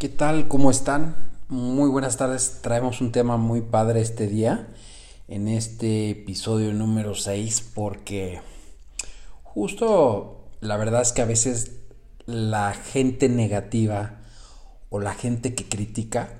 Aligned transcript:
¿Qué 0.00 0.08
tal? 0.08 0.48
¿Cómo 0.48 0.70
están? 0.70 1.14
Muy 1.48 1.90
buenas 1.90 2.16
tardes. 2.16 2.60
Traemos 2.62 3.02
un 3.02 3.12
tema 3.12 3.36
muy 3.36 3.60
padre 3.60 4.00
este 4.00 4.28
día, 4.28 4.68
en 5.28 5.46
este 5.46 6.08
episodio 6.08 6.72
número 6.72 7.14
6, 7.14 7.72
porque 7.74 8.40
justo 9.42 10.48
la 10.62 10.78
verdad 10.78 11.02
es 11.02 11.12
que 11.12 11.20
a 11.20 11.26
veces 11.26 11.72
la 12.24 12.72
gente 12.72 13.28
negativa 13.28 14.22
o 14.88 15.00
la 15.00 15.12
gente 15.12 15.54
que 15.54 15.68
critica, 15.68 16.30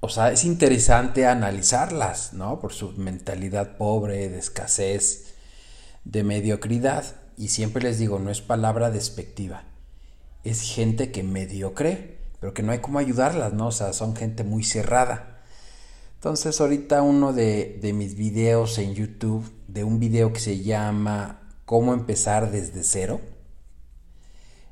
o 0.00 0.08
sea, 0.08 0.32
es 0.32 0.44
interesante 0.44 1.28
analizarlas, 1.28 2.32
¿no? 2.32 2.58
Por 2.58 2.72
su 2.72 2.94
mentalidad 2.94 3.76
pobre, 3.76 4.28
de 4.28 4.40
escasez, 4.40 5.34
de 6.02 6.24
mediocridad. 6.24 7.04
Y 7.38 7.50
siempre 7.50 7.84
les 7.84 8.00
digo, 8.00 8.18
no 8.18 8.30
es 8.30 8.40
palabra 8.40 8.90
despectiva 8.90 9.66
es 10.44 10.62
gente 10.62 11.10
que 11.12 11.22
medio 11.22 11.74
cree, 11.74 12.18
pero 12.40 12.54
que 12.54 12.62
no 12.62 12.72
hay 12.72 12.80
cómo 12.80 12.98
ayudarlas, 12.98 13.52
¿no? 13.52 13.68
O 13.68 13.72
sea, 13.72 13.92
son 13.92 14.16
gente 14.16 14.44
muy 14.44 14.64
cerrada. 14.64 15.40
Entonces 16.16 16.60
ahorita 16.60 17.02
uno 17.02 17.32
de, 17.32 17.78
mis 17.94 18.14
videos 18.14 18.78
en 18.78 18.94
YouTube, 18.94 19.50
de 19.68 19.84
un 19.84 19.98
video 19.98 20.32
que 20.32 20.40
se 20.40 20.60
llama 20.62 21.40
¿Cómo 21.64 21.94
empezar 21.94 22.50
desde 22.50 22.84
cero? 22.84 23.20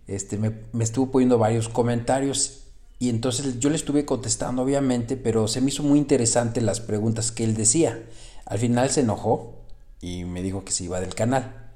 Este, 0.07 0.37
me, 0.37 0.53
me 0.73 0.85
estuvo 0.85 1.11
poniendo 1.11 1.39
varios 1.39 1.69
comentarios 1.69 2.65
y 2.99 3.09
entonces 3.09 3.59
yo 3.61 3.71
le 3.71 3.77
estuve 3.77 4.05
contestando 4.05 4.63
obviamente, 4.63 5.16
pero 5.16 5.49
se 5.49 5.61
me 5.61 5.71
hizo 5.71 5.83
muy 5.83 5.99
interesante 5.99 6.61
las 6.61 6.80
preguntas 6.80 7.33
que 7.33 7.45
él 7.45 7.55
decía. 7.55 8.05
Al 8.45 8.59
final 8.59 8.91
se 8.91 9.01
enojó 9.01 9.65
y 10.01 10.25
me 10.25 10.43
dijo 10.43 10.65
que 10.65 10.73
se 10.73 10.85
iba 10.85 11.01
del 11.01 11.15
canal. 11.15 11.70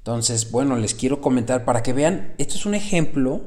Entonces, 0.00 0.50
bueno, 0.50 0.76
les 0.76 0.94
quiero 0.94 1.20
comentar 1.20 1.66
para 1.66 1.82
que 1.82 1.92
vean, 1.92 2.34
esto 2.38 2.54
es 2.54 2.64
un 2.64 2.74
ejemplo 2.74 3.42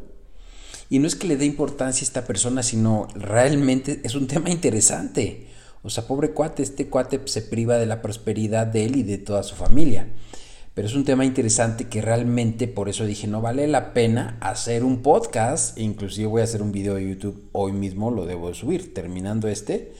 y 0.87 0.99
no 0.99 1.07
es 1.07 1.15
que 1.15 1.27
le 1.27 1.35
dé 1.35 1.45
importancia 1.45 2.01
a 2.01 2.07
esta 2.07 2.25
persona, 2.25 2.61
sino 2.61 3.07
realmente 3.15 4.01
es 4.03 4.13
un 4.13 4.27
tema 4.27 4.51
interesante. 4.51 5.47
O 5.81 5.89
sea, 5.89 6.05
pobre 6.05 6.29
cuate, 6.29 6.61
este 6.61 6.89
cuate 6.89 7.19
se 7.25 7.41
priva 7.41 7.77
de 7.77 7.87
la 7.87 8.03
prosperidad 8.03 8.67
de 8.67 8.85
él 8.85 8.97
y 8.97 9.03
de 9.03 9.17
toda 9.17 9.41
su 9.41 9.55
familia. 9.55 10.07
Pero 10.75 10.87
es 10.87 10.93
un 10.93 11.05
tema 11.05 11.25
interesante 11.25 11.87
que 11.87 12.03
realmente 12.03 12.67
por 12.67 12.87
eso 12.87 13.05
dije, 13.05 13.25
no 13.25 13.41
vale 13.41 13.67
la 13.67 13.93
pena 13.93 14.37
hacer 14.39 14.83
un 14.83 15.01
podcast. 15.01 15.77
Inclusive 15.79 16.27
voy 16.27 16.41
a 16.41 16.43
hacer 16.43 16.61
un 16.61 16.71
video 16.71 16.93
de 16.93 17.09
YouTube 17.09 17.49
hoy 17.51 17.71
mismo, 17.71 18.11
lo 18.11 18.27
debo 18.27 18.49
de 18.49 18.53
subir, 18.53 18.93
terminando 18.93 19.47
este. 19.47 19.93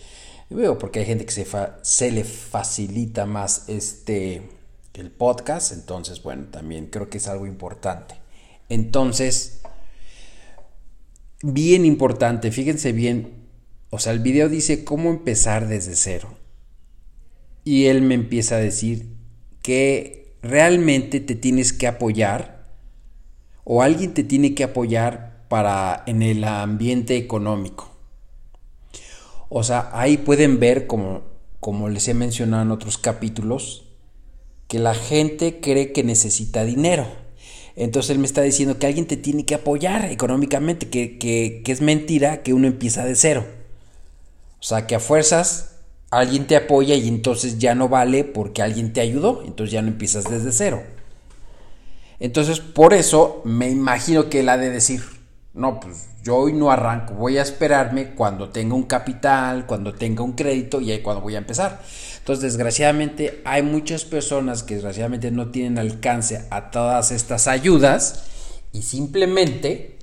veo 0.52 0.78
porque 0.78 1.00
hay 1.00 1.06
gente 1.06 1.26
que 1.26 1.46
se 1.82 2.12
le 2.12 2.24
facilita 2.24 3.26
más 3.26 3.66
este 3.68 4.63
el 4.94 5.12
podcast, 5.12 5.72
entonces 5.72 6.22
bueno, 6.22 6.46
también 6.52 6.88
creo 6.88 7.10
que 7.10 7.18
es 7.18 7.28
algo 7.28 7.48
importante. 7.48 8.16
Entonces, 8.70 9.62
bien 11.42 11.86
importante, 11.86 12.52
fíjense 12.52 12.92
bien, 12.92 13.48
o 13.90 14.00
sea, 14.00 14.14
el 14.14 14.20
video 14.20 14.50
dice 14.50 14.84
cómo 14.84 15.10
empezar 15.10 15.68
desde 15.68 15.96
cero. 15.96 16.38
Y 17.64 17.86
él 17.86 18.02
me 18.02 18.16
empieza 18.16 18.56
a 18.56 18.60
decir 18.60 19.08
que 19.62 20.36
realmente 20.42 21.20
te 21.20 21.36
tienes 21.36 21.72
que 21.72 21.88
apoyar 21.88 22.68
o 23.64 23.82
alguien 23.82 24.14
te 24.14 24.24
tiene 24.24 24.56
que 24.56 24.64
apoyar 24.64 25.46
para 25.48 26.04
en 26.08 26.22
el 26.22 26.44
ambiente 26.44 27.16
económico. 27.18 27.96
O 29.50 29.64
sea, 29.64 29.90
ahí 29.94 30.18
pueden 30.18 30.60
ver 30.60 30.88
como 30.88 31.34
como 31.64 31.88
les 31.88 32.10
he 32.10 32.14
mencionado 32.14 32.62
en 32.62 32.72
otros 32.72 32.98
capítulos, 32.98 33.83
que 34.68 34.80
la 34.80 34.96
gente 34.96 35.60
cree 35.60 35.92
que 35.92 36.04
necesita 36.04 36.64
dinero. 36.66 37.08
Entonces 37.76 38.12
él 38.12 38.20
me 38.20 38.26
está 38.26 38.42
diciendo 38.42 38.78
que 38.78 38.86
alguien 38.86 39.08
te 39.08 39.18
tiene 39.18 39.46
que 39.46 39.56
apoyar 39.56 40.06
económicamente, 40.06 40.90
que, 40.90 41.18
que, 41.18 41.64
es 41.66 41.82
mentira 41.82 42.44
que 42.44 42.54
uno 42.54 42.68
empieza 42.68 43.04
de 43.06 43.16
cero. 43.16 43.46
O 44.60 44.64
sea, 44.64 44.86
que 44.86 44.96
a 44.96 45.00
fuerzas 45.00 45.76
alguien 46.12 46.46
te 46.46 46.56
apoya 46.56 46.96
y 46.96 47.08
entonces 47.08 47.58
ya 47.58 47.74
no 47.74 47.90
vale 47.90 48.24
porque 48.24 48.62
alguien 48.62 48.94
te 48.94 49.02
ayudó, 49.02 49.44
entonces 49.46 49.74
ya 49.74 49.82
no 49.82 49.88
empiezas 49.88 50.30
desde 50.30 50.52
cero. 50.52 50.84
Entonces 52.20 52.60
por 52.60 52.94
eso 52.94 53.42
me 53.44 53.70
imagino 53.70 54.30
que 54.30 54.42
él 54.42 54.50
ha 54.50 54.58
de 54.58 54.70
decir, 54.70 55.02
no, 55.54 55.80
pues 55.80 56.08
yo 56.24 56.38
hoy 56.38 56.54
no 56.54 56.72
arranco, 56.72 57.16
voy 57.16 57.38
a 57.38 57.42
esperarme 57.42 58.12
cuando 58.16 58.50
tenga 58.50 58.76
un 58.76 58.84
capital, 58.84 59.66
cuando 59.66 59.94
tenga 59.94 60.24
un 60.24 60.32
crédito 60.32 60.80
y 60.80 60.92
ahí 60.92 61.02
cuando 61.02 61.22
voy 61.22 61.36
a 61.36 61.40
empezar. 61.40 61.84
Entonces, 62.20 62.44
desgraciadamente, 62.44 63.42
hay 63.44 63.62
muchas 63.62 64.06
personas 64.06 64.64
que 64.64 64.76
desgraciadamente 64.76 65.32
no 65.32 65.52
tienen 65.52 65.78
alcance 65.78 66.48
a 66.50 66.72
todas 66.72 67.12
estas 67.12 67.48
ayudas 67.48 68.24
y 68.72 68.84
simplemente 68.84 69.98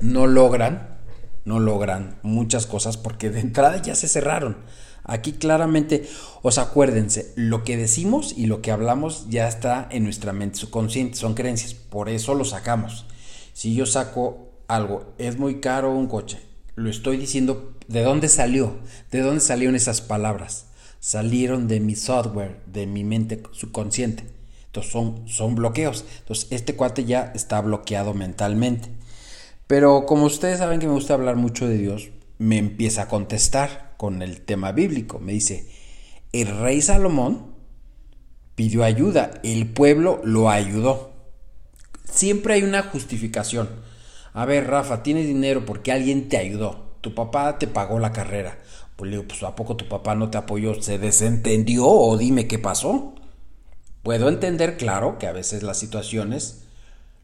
no 0.00 0.26
logran, 0.26 0.96
no 1.44 1.60
logran 1.60 2.18
muchas 2.22 2.66
cosas 2.66 2.96
porque 2.96 3.28
de 3.28 3.40
entrada 3.40 3.82
ya 3.82 3.94
se 3.94 4.08
cerraron. 4.08 4.56
Aquí 5.04 5.32
claramente, 5.32 6.08
os 6.40 6.56
acuérdense, 6.56 7.34
lo 7.36 7.62
que 7.62 7.76
decimos 7.76 8.32
y 8.38 8.46
lo 8.46 8.62
que 8.62 8.70
hablamos 8.70 9.26
ya 9.28 9.48
está 9.48 9.86
en 9.90 10.04
nuestra 10.04 10.32
mente 10.32 10.56
subconsciente, 10.56 11.18
son 11.18 11.34
creencias, 11.34 11.74
por 11.74 12.08
eso 12.08 12.34
lo 12.34 12.46
sacamos. 12.46 13.04
Si 13.52 13.74
yo 13.74 13.84
saco 13.84 14.43
algo, 14.68 15.14
es 15.18 15.38
muy 15.38 15.60
caro 15.60 15.92
un 15.92 16.06
coche, 16.06 16.40
lo 16.74 16.90
estoy 16.90 17.16
diciendo, 17.16 17.74
¿de 17.88 18.02
dónde 18.02 18.28
salió? 18.28 18.76
¿De 19.10 19.20
dónde 19.20 19.40
salieron 19.40 19.76
esas 19.76 20.00
palabras? 20.00 20.66
salieron 21.04 21.68
de 21.68 21.80
mi 21.80 21.96
software, 21.96 22.62
de 22.64 22.86
mi 22.86 23.04
mente 23.04 23.42
subconsciente. 23.52 24.24
Entonces 24.64 24.90
son, 24.90 25.28
son 25.28 25.54
bloqueos. 25.54 26.06
Entonces 26.20 26.46
este 26.50 26.76
cuate 26.76 27.04
ya 27.04 27.30
está 27.34 27.60
bloqueado 27.60 28.14
mentalmente. 28.14 28.88
Pero 29.66 30.06
como 30.06 30.24
ustedes 30.24 30.60
saben 30.60 30.80
que 30.80 30.86
me 30.86 30.94
gusta 30.94 31.12
hablar 31.12 31.36
mucho 31.36 31.68
de 31.68 31.76
Dios, 31.76 32.08
me 32.38 32.56
empieza 32.56 33.02
a 33.02 33.08
contestar 33.08 33.92
con 33.98 34.22
el 34.22 34.40
tema 34.40 34.72
bíblico. 34.72 35.18
Me 35.18 35.32
dice, 35.32 35.68
el 36.32 36.48
rey 36.58 36.80
Salomón 36.80 37.54
pidió 38.54 38.82
ayuda, 38.82 39.42
el 39.42 39.66
pueblo 39.68 40.22
lo 40.24 40.48
ayudó. 40.48 41.12
Siempre 42.10 42.54
hay 42.54 42.62
una 42.62 42.82
justificación. 42.82 43.68
A 44.34 44.46
ver, 44.46 44.66
Rafa, 44.66 45.04
tienes 45.04 45.28
dinero 45.28 45.64
porque 45.64 45.92
alguien 45.92 46.28
te 46.28 46.36
ayudó. 46.36 46.96
Tu 47.00 47.14
papá 47.14 47.56
te 47.56 47.68
pagó 47.68 48.00
la 48.00 48.10
carrera. 48.12 48.58
Pues 48.96 49.08
le 49.08 49.16
digo, 49.16 49.28
pues 49.28 49.42
¿a 49.44 49.54
poco 49.54 49.76
tu 49.76 49.88
papá 49.88 50.16
no 50.16 50.28
te 50.28 50.38
apoyó? 50.38 50.74
¿Se 50.82 50.98
desentendió 50.98 51.86
o 51.86 52.18
dime 52.18 52.48
qué 52.48 52.58
pasó? 52.58 53.14
Puedo 54.02 54.28
entender, 54.28 54.76
claro, 54.76 55.18
que 55.18 55.28
a 55.28 55.32
veces 55.32 55.62
las 55.62 55.78
situaciones 55.78 56.64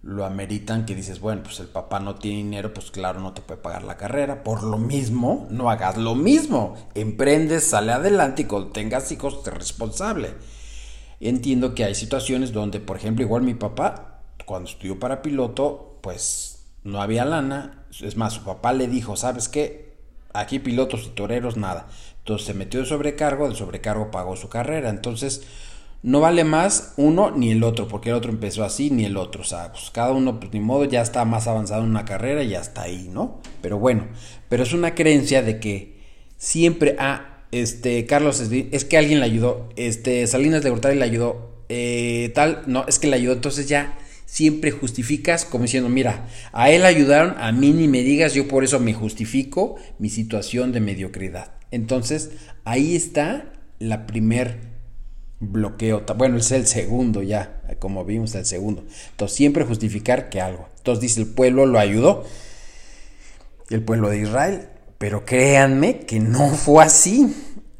lo 0.02 0.24
ameritan 0.24 0.86
que 0.86 0.94
dices, 0.94 1.18
bueno, 1.20 1.42
pues 1.42 1.58
el 1.58 1.66
papá 1.66 1.98
no 1.98 2.14
tiene 2.14 2.38
dinero, 2.38 2.72
pues 2.72 2.92
claro, 2.92 3.20
no 3.20 3.34
te 3.34 3.42
puede 3.42 3.60
pagar 3.60 3.82
la 3.82 3.96
carrera. 3.96 4.44
Por 4.44 4.62
lo 4.62 4.78
mismo, 4.78 5.48
no 5.50 5.68
hagas 5.68 5.96
lo 5.96 6.14
mismo. 6.14 6.76
Emprendes, 6.94 7.64
sale 7.64 7.90
adelante 7.90 8.42
y 8.42 8.44
cuando 8.44 8.70
tengas 8.70 9.10
hijos, 9.10 9.42
te 9.42 9.50
responsable. 9.50 10.34
Entiendo 11.18 11.74
que 11.74 11.84
hay 11.84 11.96
situaciones 11.96 12.52
donde, 12.52 12.78
por 12.78 12.96
ejemplo, 12.96 13.24
igual 13.24 13.42
mi 13.42 13.54
papá, 13.54 14.20
cuando 14.46 14.70
estudió 14.70 14.98
para 15.00 15.22
piloto, 15.22 15.98
pues 16.02 16.49
no 16.84 17.00
había 17.00 17.24
lana. 17.24 17.84
Es 18.00 18.16
más, 18.16 18.34
su 18.34 18.44
papá 18.44 18.72
le 18.72 18.86
dijo, 18.86 19.16
¿sabes 19.16 19.48
qué? 19.48 19.94
Aquí 20.32 20.58
pilotos 20.58 21.06
y 21.06 21.10
toreros, 21.10 21.56
nada. 21.56 21.88
Entonces 22.18 22.46
se 22.46 22.54
metió 22.54 22.80
de 22.80 22.86
sobrecargo, 22.86 23.46
el 23.46 23.56
sobrecargo 23.56 24.10
pagó 24.10 24.36
su 24.36 24.48
carrera. 24.48 24.90
Entonces 24.90 25.42
no 26.02 26.20
vale 26.20 26.44
más 26.44 26.94
uno 26.96 27.30
ni 27.30 27.50
el 27.50 27.62
otro, 27.62 27.88
porque 27.88 28.10
el 28.10 28.16
otro 28.16 28.30
empezó 28.30 28.64
así 28.64 28.90
ni 28.90 29.04
el 29.04 29.16
otro. 29.16 29.42
O 29.42 29.44
sea, 29.44 29.72
pues 29.72 29.90
cada 29.90 30.12
uno, 30.12 30.40
pues 30.40 30.52
ni 30.52 30.60
modo, 30.60 30.84
ya 30.84 31.02
está 31.02 31.24
más 31.24 31.46
avanzado 31.46 31.82
en 31.82 31.90
una 31.90 32.04
carrera 32.04 32.42
y 32.42 32.50
ya 32.50 32.60
está 32.60 32.82
ahí, 32.82 33.08
¿no? 33.12 33.40
Pero 33.60 33.78
bueno, 33.78 34.08
pero 34.48 34.62
es 34.62 34.72
una 34.72 34.94
creencia 34.94 35.42
de 35.42 35.60
que 35.60 36.00
siempre, 36.36 36.96
ah, 36.98 37.44
este, 37.52 38.06
Carlos, 38.06 38.40
es 38.40 38.84
que 38.84 38.96
alguien 38.96 39.20
le 39.20 39.26
ayudó, 39.26 39.68
este, 39.76 40.26
Salinas 40.26 40.62
de 40.62 40.70
Gortari 40.70 40.96
le 40.96 41.04
ayudó, 41.04 41.50
eh, 41.68 42.32
tal, 42.34 42.62
no, 42.66 42.86
es 42.86 42.98
que 42.98 43.08
le 43.08 43.16
ayudó, 43.16 43.34
entonces 43.34 43.68
ya 43.68 43.98
siempre 44.30 44.70
justificas 44.70 45.44
como 45.44 45.64
diciendo, 45.64 45.88
mira, 45.88 46.28
a 46.52 46.70
él 46.70 46.86
ayudaron, 46.86 47.34
a 47.38 47.50
mí 47.50 47.72
ni 47.72 47.88
me 47.88 48.02
digas, 48.02 48.32
yo 48.32 48.46
por 48.46 48.62
eso 48.62 48.78
me 48.78 48.94
justifico 48.94 49.74
mi 49.98 50.08
situación 50.08 50.70
de 50.70 50.78
mediocridad. 50.78 51.54
Entonces, 51.72 52.30
ahí 52.64 52.94
está 52.94 53.52
la 53.80 54.06
primer 54.06 54.70
bloqueo. 55.40 56.04
Bueno, 56.16 56.36
es 56.36 56.52
el 56.52 56.68
segundo 56.68 57.22
ya, 57.22 57.60
como 57.80 58.04
vimos, 58.04 58.36
el 58.36 58.46
segundo. 58.46 58.84
Entonces, 59.10 59.36
siempre 59.36 59.64
justificar 59.64 60.30
que 60.30 60.40
algo. 60.40 60.68
Entonces 60.76 61.02
dice, 61.02 61.22
el 61.22 61.26
pueblo 61.26 61.66
lo 61.66 61.80
ayudó, 61.80 62.24
el 63.68 63.82
pueblo 63.82 64.10
de 64.10 64.20
Israel, 64.20 64.68
pero 64.98 65.24
créanme 65.24 66.00
que 66.06 66.20
no 66.20 66.50
fue 66.50 66.84
así. 66.84 67.34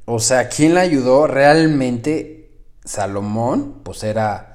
O 0.04 0.18
sea, 0.18 0.48
¿quién 0.48 0.74
la 0.74 0.80
ayudó 0.80 1.28
realmente? 1.28 2.50
Salomón, 2.84 3.82
pues 3.84 4.02
era 4.02 4.49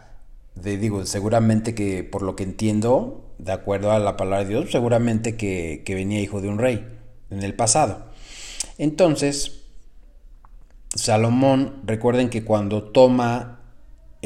digo, 0.55 1.05
seguramente 1.05 1.75
que 1.75 2.03
por 2.03 2.21
lo 2.21 2.35
que 2.35 2.43
entiendo, 2.43 3.33
de 3.37 3.51
acuerdo 3.51 3.91
a 3.91 3.99
la 3.99 4.17
palabra 4.17 4.43
de 4.45 4.49
Dios, 4.49 4.71
seguramente 4.71 5.35
que, 5.35 5.83
venía 5.87 6.21
hijo 6.21 6.41
de 6.41 6.49
un 6.49 6.57
rey 6.57 6.87
en 7.29 7.43
el 7.43 7.53
pasado. 7.53 8.05
Entonces, 8.77 9.63
Salomón, 10.93 11.81
recuerden 11.85 12.29
que 12.29 12.43
cuando 12.43 12.83
toma 12.83 13.55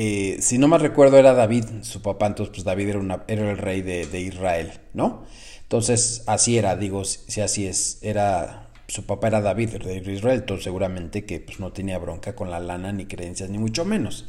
eh, 0.02 0.38
si 0.40 0.58
no 0.58 0.70
más 0.70 0.82
recuerdo, 0.82 1.18
era 1.18 1.34
David, 1.34 1.66
su 1.82 2.02
papá, 2.02 2.28
entonces 2.28 2.54
pues 2.56 2.64
David 2.64 2.88
era, 2.88 3.00
una, 3.00 3.24
era 3.28 3.52
el 3.52 3.58
rey 3.58 3.82
de, 3.82 4.22
Israel, 4.22 4.72
¿no? 4.94 5.26
Entonces 5.64 6.24
así 6.26 6.58
era, 6.58 6.78
digo, 6.78 7.04
si 7.04 7.42
así 7.42 7.68
es, 7.68 8.00
era, 8.02 8.70
su 8.88 9.06
papá 9.06 9.28
era 9.28 9.42
David, 9.42 9.74
el 9.74 9.82
rey 9.82 10.00
de 10.00 10.14
Israel, 10.14 10.40
entonces 10.40 10.64
seguramente 10.64 11.26
que 11.26 11.42
pues, 11.42 11.60
no 11.60 11.74
tenía 11.74 11.98
bronca 11.98 12.34
con 12.34 12.50
la 12.50 12.62
lana, 12.62 12.94
ni 12.94 13.08
creencias, 13.08 13.50
ni 13.50 13.58
mucho 13.58 13.84
menos. 13.84 14.26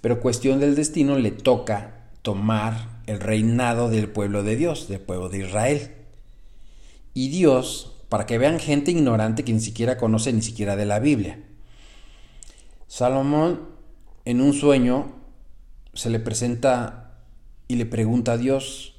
Pero 0.00 0.20
cuestión 0.20 0.60
del 0.60 0.74
destino 0.74 1.18
le 1.18 1.30
toca 1.30 2.08
tomar 2.22 3.00
el 3.06 3.20
reinado 3.20 3.88
del 3.88 4.08
pueblo 4.08 4.42
de 4.42 4.56
Dios, 4.56 4.88
del 4.88 5.00
pueblo 5.00 5.28
de 5.28 5.38
Israel. 5.38 5.90
Y 7.14 7.28
Dios, 7.28 7.96
para 8.08 8.26
que 8.26 8.38
vean 8.38 8.58
gente 8.58 8.90
ignorante 8.90 9.44
que 9.44 9.52
ni 9.52 9.60
siquiera 9.60 9.96
conoce 9.96 10.32
ni 10.32 10.42
siquiera 10.42 10.76
de 10.76 10.86
la 10.86 10.98
Biblia. 10.98 11.40
Salomón 12.88 13.60
en 14.24 14.40
un 14.40 14.52
sueño 14.52 15.14
se 15.94 16.10
le 16.10 16.20
presenta 16.20 17.06
y 17.68 17.76
le 17.76 17.86
pregunta 17.86 18.32
a 18.32 18.38
Dios, 18.38 18.94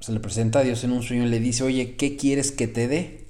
se 0.00 0.12
le 0.12 0.20
presenta 0.20 0.60
a 0.60 0.62
Dios 0.62 0.84
en 0.84 0.92
un 0.92 1.02
sueño 1.02 1.24
y 1.24 1.28
le 1.28 1.40
dice, 1.40 1.64
oye, 1.64 1.96
¿qué 1.96 2.16
quieres 2.16 2.52
que 2.52 2.68
te 2.68 2.88
dé? 2.88 3.26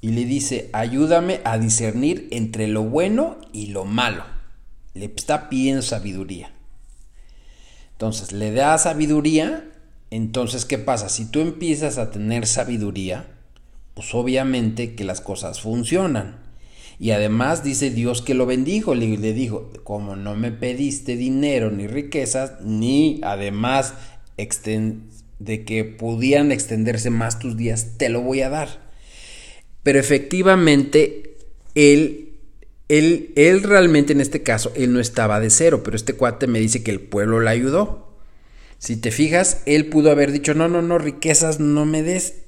Y 0.00 0.12
le 0.12 0.24
dice, 0.24 0.70
ayúdame 0.72 1.40
a 1.44 1.58
discernir 1.58 2.28
entre 2.30 2.66
lo 2.66 2.82
bueno 2.82 3.38
y 3.52 3.66
lo 3.66 3.84
malo. 3.84 4.24
Le 4.94 5.06
está 5.06 5.48
pidiendo 5.48 5.82
sabiduría. 5.82 6.52
Entonces, 7.92 8.32
le 8.32 8.52
da 8.52 8.76
sabiduría, 8.78 9.70
entonces, 10.10 10.64
¿qué 10.64 10.78
pasa? 10.78 11.08
Si 11.08 11.30
tú 11.30 11.40
empiezas 11.40 11.98
a 11.98 12.10
tener 12.10 12.46
sabiduría, 12.46 13.26
pues 13.94 14.14
obviamente 14.14 14.94
que 14.94 15.04
las 15.04 15.20
cosas 15.20 15.60
funcionan. 15.60 16.40
Y 16.98 17.10
además 17.10 17.64
dice 17.64 17.90
Dios 17.90 18.22
que 18.22 18.34
lo 18.34 18.46
bendijo, 18.46 18.94
le, 18.94 19.16
le 19.16 19.32
dijo, 19.32 19.70
como 19.82 20.14
no 20.14 20.36
me 20.36 20.52
pediste 20.52 21.16
dinero 21.16 21.70
ni 21.70 21.86
riquezas, 21.86 22.60
ni 22.62 23.20
además 23.22 23.94
de 25.38 25.64
que 25.64 25.84
pudieran 25.84 26.52
extenderse 26.52 27.10
más 27.10 27.38
tus 27.38 27.56
días, 27.56 27.98
te 27.98 28.08
lo 28.08 28.20
voy 28.20 28.42
a 28.42 28.50
dar. 28.50 28.68
Pero 29.82 29.98
efectivamente, 29.98 31.36
él, 31.74 32.31
él, 32.98 33.32
él 33.36 33.62
realmente 33.62 34.12
en 34.12 34.20
este 34.20 34.42
caso, 34.42 34.72
él 34.74 34.92
no 34.92 35.00
estaba 35.00 35.40
de 35.40 35.50
cero, 35.50 35.82
pero 35.82 35.96
este 35.96 36.14
cuate 36.14 36.46
me 36.46 36.60
dice 36.60 36.82
que 36.82 36.90
el 36.90 37.00
pueblo 37.00 37.40
le 37.40 37.50
ayudó. 37.50 38.12
Si 38.78 38.96
te 38.96 39.10
fijas, 39.10 39.62
él 39.66 39.86
pudo 39.86 40.10
haber 40.10 40.32
dicho, 40.32 40.54
no, 40.54 40.68
no, 40.68 40.82
no, 40.82 40.98
riquezas 40.98 41.60
no 41.60 41.84
me 41.84 42.02
des, 42.02 42.42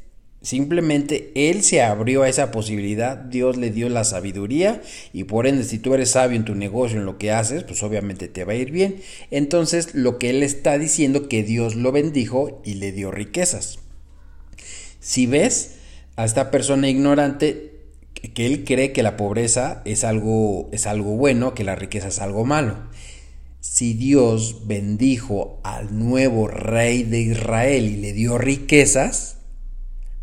Simplemente 0.44 1.32
él 1.34 1.62
se 1.62 1.80
abrió 1.80 2.22
a 2.22 2.28
esa 2.28 2.50
posibilidad, 2.50 3.16
Dios 3.16 3.56
le 3.56 3.70
dio 3.70 3.88
la 3.88 4.04
sabiduría 4.04 4.82
y 5.14 5.24
por 5.24 5.46
ende 5.46 5.64
si 5.64 5.78
tú 5.78 5.94
eres 5.94 6.10
sabio 6.10 6.36
en 6.36 6.44
tu 6.44 6.54
negocio, 6.54 6.98
en 6.98 7.06
lo 7.06 7.16
que 7.16 7.32
haces, 7.32 7.64
pues 7.64 7.82
obviamente 7.82 8.28
te 8.28 8.44
va 8.44 8.52
a 8.52 8.56
ir 8.56 8.70
bien. 8.70 8.96
Entonces 9.30 9.94
lo 9.94 10.18
que 10.18 10.28
él 10.28 10.42
está 10.42 10.76
diciendo 10.76 11.30
que 11.30 11.42
Dios 11.42 11.76
lo 11.76 11.92
bendijo 11.92 12.60
y 12.62 12.74
le 12.74 12.92
dio 12.92 13.10
riquezas. 13.10 13.78
Si 15.00 15.24
ves 15.24 15.76
a 16.16 16.26
esta 16.26 16.50
persona 16.50 16.90
ignorante 16.90 17.73
que 18.32 18.46
él 18.46 18.64
cree 18.64 18.92
que 18.92 19.02
la 19.02 19.16
pobreza 19.16 19.82
es 19.84 20.04
algo, 20.04 20.68
es 20.72 20.86
algo 20.86 21.16
bueno, 21.16 21.54
que 21.54 21.64
la 21.64 21.74
riqueza 21.74 22.08
es 22.08 22.20
algo 22.20 22.44
malo. 22.44 22.76
Si 23.60 23.94
Dios 23.94 24.66
bendijo 24.66 25.60
al 25.64 25.98
nuevo 25.98 26.48
rey 26.48 27.02
de 27.02 27.20
Israel 27.20 27.84
y 27.84 27.96
le 27.96 28.12
dio 28.12 28.38
riquezas, 28.38 29.34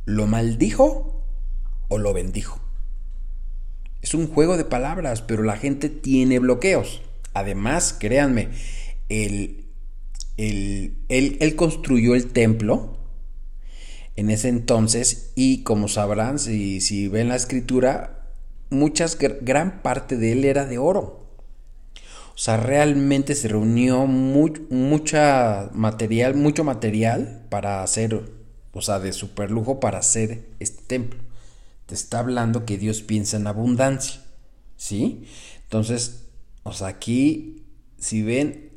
¿Lo 0.05 0.25
maldijo 0.25 1.23
o 1.87 1.97
lo 1.99 2.13
bendijo? 2.13 2.59
Es 4.01 4.15
un 4.15 4.27
juego 4.27 4.57
de 4.57 4.65
palabras, 4.65 5.21
pero 5.21 5.43
la 5.43 5.57
gente 5.57 5.89
tiene 5.89 6.39
bloqueos. 6.39 7.03
Además, 7.33 7.95
créanme, 7.97 8.49
él, 9.09 9.67
él, 10.37 11.55
construyó 11.55 12.15
el 12.15 12.31
templo 12.31 12.97
en 14.15 14.29
ese 14.29 14.49
entonces 14.49 15.31
y 15.35 15.63
como 15.63 15.87
sabrán, 15.87 16.39
si, 16.39 16.81
si 16.81 17.07
ven 17.07 17.29
la 17.29 17.35
escritura, 17.35 18.27
muchas, 18.69 19.17
gran 19.17 19.81
parte 19.81 20.17
de 20.17 20.33
él 20.33 20.45
era 20.45 20.65
de 20.65 20.77
oro. 20.77 21.21
O 22.33 22.37
sea, 22.37 22.57
realmente 22.57 23.35
se 23.35 23.49
reunió 23.49 24.07
mucha 24.07 25.69
material, 25.73 26.35
mucho 26.35 26.63
material 26.63 27.45
para 27.49 27.83
hacer 27.83 28.23
o 28.73 28.81
sea, 28.81 28.99
de 28.99 29.13
super 29.13 29.51
lujo 29.51 29.79
para 29.79 29.99
hacer 29.99 30.45
este 30.59 30.83
templo. 30.83 31.19
Te 31.85 31.95
está 31.95 32.19
hablando 32.19 32.65
que 32.65 32.77
Dios 32.77 33.01
piensa 33.01 33.37
en 33.37 33.47
abundancia, 33.47 34.21
¿sí? 34.77 35.25
Entonces, 35.63 36.23
o 36.63 36.73
sea, 36.73 36.87
aquí, 36.87 37.65
si 37.97 38.21
ven 38.21 38.71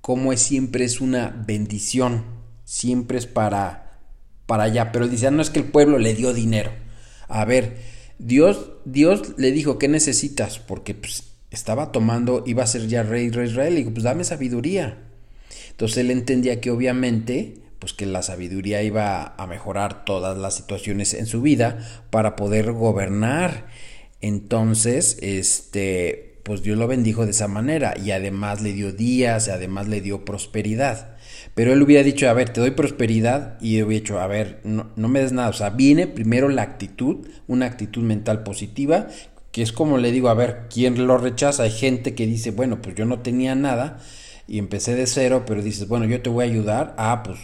cómo 0.00 0.32
es, 0.32 0.42
siempre 0.42 0.84
es 0.84 1.00
una 1.00 1.30
bendición, 1.46 2.24
siempre 2.64 3.18
es 3.18 3.26
para, 3.26 3.91
para 4.52 4.64
allá, 4.64 4.92
pero 4.92 5.08
dice, 5.08 5.28
ah, 5.28 5.30
no 5.30 5.40
es 5.40 5.48
que 5.48 5.60
el 5.60 5.64
pueblo 5.64 5.96
le 5.96 6.12
dio 6.12 6.34
dinero. 6.34 6.72
A 7.26 7.46
ver, 7.46 7.78
Dios, 8.18 8.72
Dios 8.84 9.32
le 9.38 9.50
dijo, 9.50 9.78
¿qué 9.78 9.88
necesitas? 9.88 10.58
Porque 10.58 10.92
pues, 10.92 11.24
estaba 11.50 11.90
tomando, 11.90 12.44
iba 12.44 12.62
a 12.62 12.66
ser 12.66 12.86
ya 12.86 13.02
rey 13.02 13.30
de 13.30 13.46
Israel, 13.46 13.72
y 13.72 13.76
dijo, 13.76 13.92
pues 13.92 14.04
dame 14.04 14.24
sabiduría. 14.24 14.98
Entonces 15.70 15.96
él 15.96 16.10
entendía 16.10 16.60
que 16.60 16.70
obviamente 16.70 17.62
pues 17.78 17.94
que 17.94 18.04
la 18.04 18.20
sabiduría 18.20 18.82
iba 18.82 19.34
a 19.38 19.46
mejorar 19.46 20.04
todas 20.04 20.36
las 20.36 20.54
situaciones 20.54 21.14
en 21.14 21.24
su 21.24 21.40
vida 21.40 21.78
para 22.10 22.36
poder 22.36 22.72
gobernar. 22.72 23.68
Entonces, 24.20 25.16
este, 25.22 26.40
pues 26.42 26.62
Dios 26.62 26.76
lo 26.76 26.88
bendijo 26.88 27.24
de 27.24 27.30
esa 27.30 27.48
manera 27.48 27.94
y 27.96 28.10
además 28.10 28.60
le 28.60 28.74
dio 28.74 28.92
días, 28.92 29.48
además 29.48 29.88
le 29.88 30.02
dio 30.02 30.26
prosperidad. 30.26 31.11
Pero 31.54 31.72
él 31.72 31.82
hubiera 31.82 32.02
dicho, 32.02 32.28
a 32.28 32.32
ver, 32.32 32.48
te 32.48 32.60
doy 32.60 32.70
prosperidad 32.70 33.58
y 33.60 33.82
hubiera 33.82 34.02
dicho, 34.02 34.20
a 34.20 34.26
ver, 34.26 34.60
no, 34.64 34.90
no 34.96 35.08
me 35.08 35.20
des 35.20 35.32
nada. 35.32 35.50
O 35.50 35.52
sea, 35.52 35.70
viene 35.70 36.06
primero 36.06 36.48
la 36.48 36.62
actitud, 36.62 37.26
una 37.46 37.66
actitud 37.66 38.02
mental 38.02 38.42
positiva, 38.42 39.08
que 39.52 39.62
es 39.62 39.70
como 39.72 39.98
le 39.98 40.10
digo, 40.12 40.30
a 40.30 40.34
ver, 40.34 40.62
¿quién 40.72 41.06
lo 41.06 41.18
rechaza? 41.18 41.64
Hay 41.64 41.70
gente 41.70 42.14
que 42.14 42.26
dice, 42.26 42.52
bueno, 42.52 42.80
pues 42.80 42.94
yo 42.94 43.04
no 43.04 43.20
tenía 43.20 43.54
nada 43.54 44.00
y 44.48 44.58
empecé 44.58 44.94
de 44.94 45.06
cero, 45.06 45.44
pero 45.46 45.62
dices, 45.62 45.88
bueno, 45.88 46.06
yo 46.06 46.22
te 46.22 46.30
voy 46.30 46.46
a 46.46 46.48
ayudar. 46.50 46.94
Ah, 46.96 47.22
pues 47.22 47.38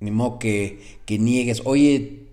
ni 0.00 0.10
modo 0.10 0.38
que, 0.38 0.80
niegues, 1.08 1.62
oye, 1.64 2.24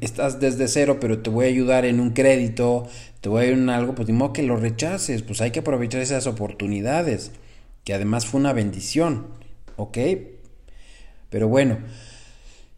estás 0.00 0.40
desde 0.40 0.68
cero, 0.68 0.98
pero 1.00 1.18
te 1.20 1.30
voy 1.30 1.44
a 1.44 1.48
ayudar 1.48 1.84
en 1.84 2.00
un 2.00 2.10
crédito, 2.10 2.88
te 3.20 3.28
voy 3.28 3.40
a 3.40 3.42
ayudar 3.44 3.62
en 3.62 3.70
algo, 3.70 3.94
pues 3.94 4.08
ni 4.08 4.14
modo 4.14 4.32
que 4.32 4.42
lo 4.42 4.56
rechaces, 4.56 5.22
pues 5.22 5.40
hay 5.40 5.50
que 5.50 5.60
aprovechar 5.60 6.00
esas 6.00 6.26
oportunidades, 6.26 7.30
que 7.84 7.94
además 7.94 8.26
fue 8.26 8.40
una 8.40 8.52
bendición, 8.52 9.26
¿ok? 9.76 9.98
Pero 11.32 11.48
bueno, 11.48 11.78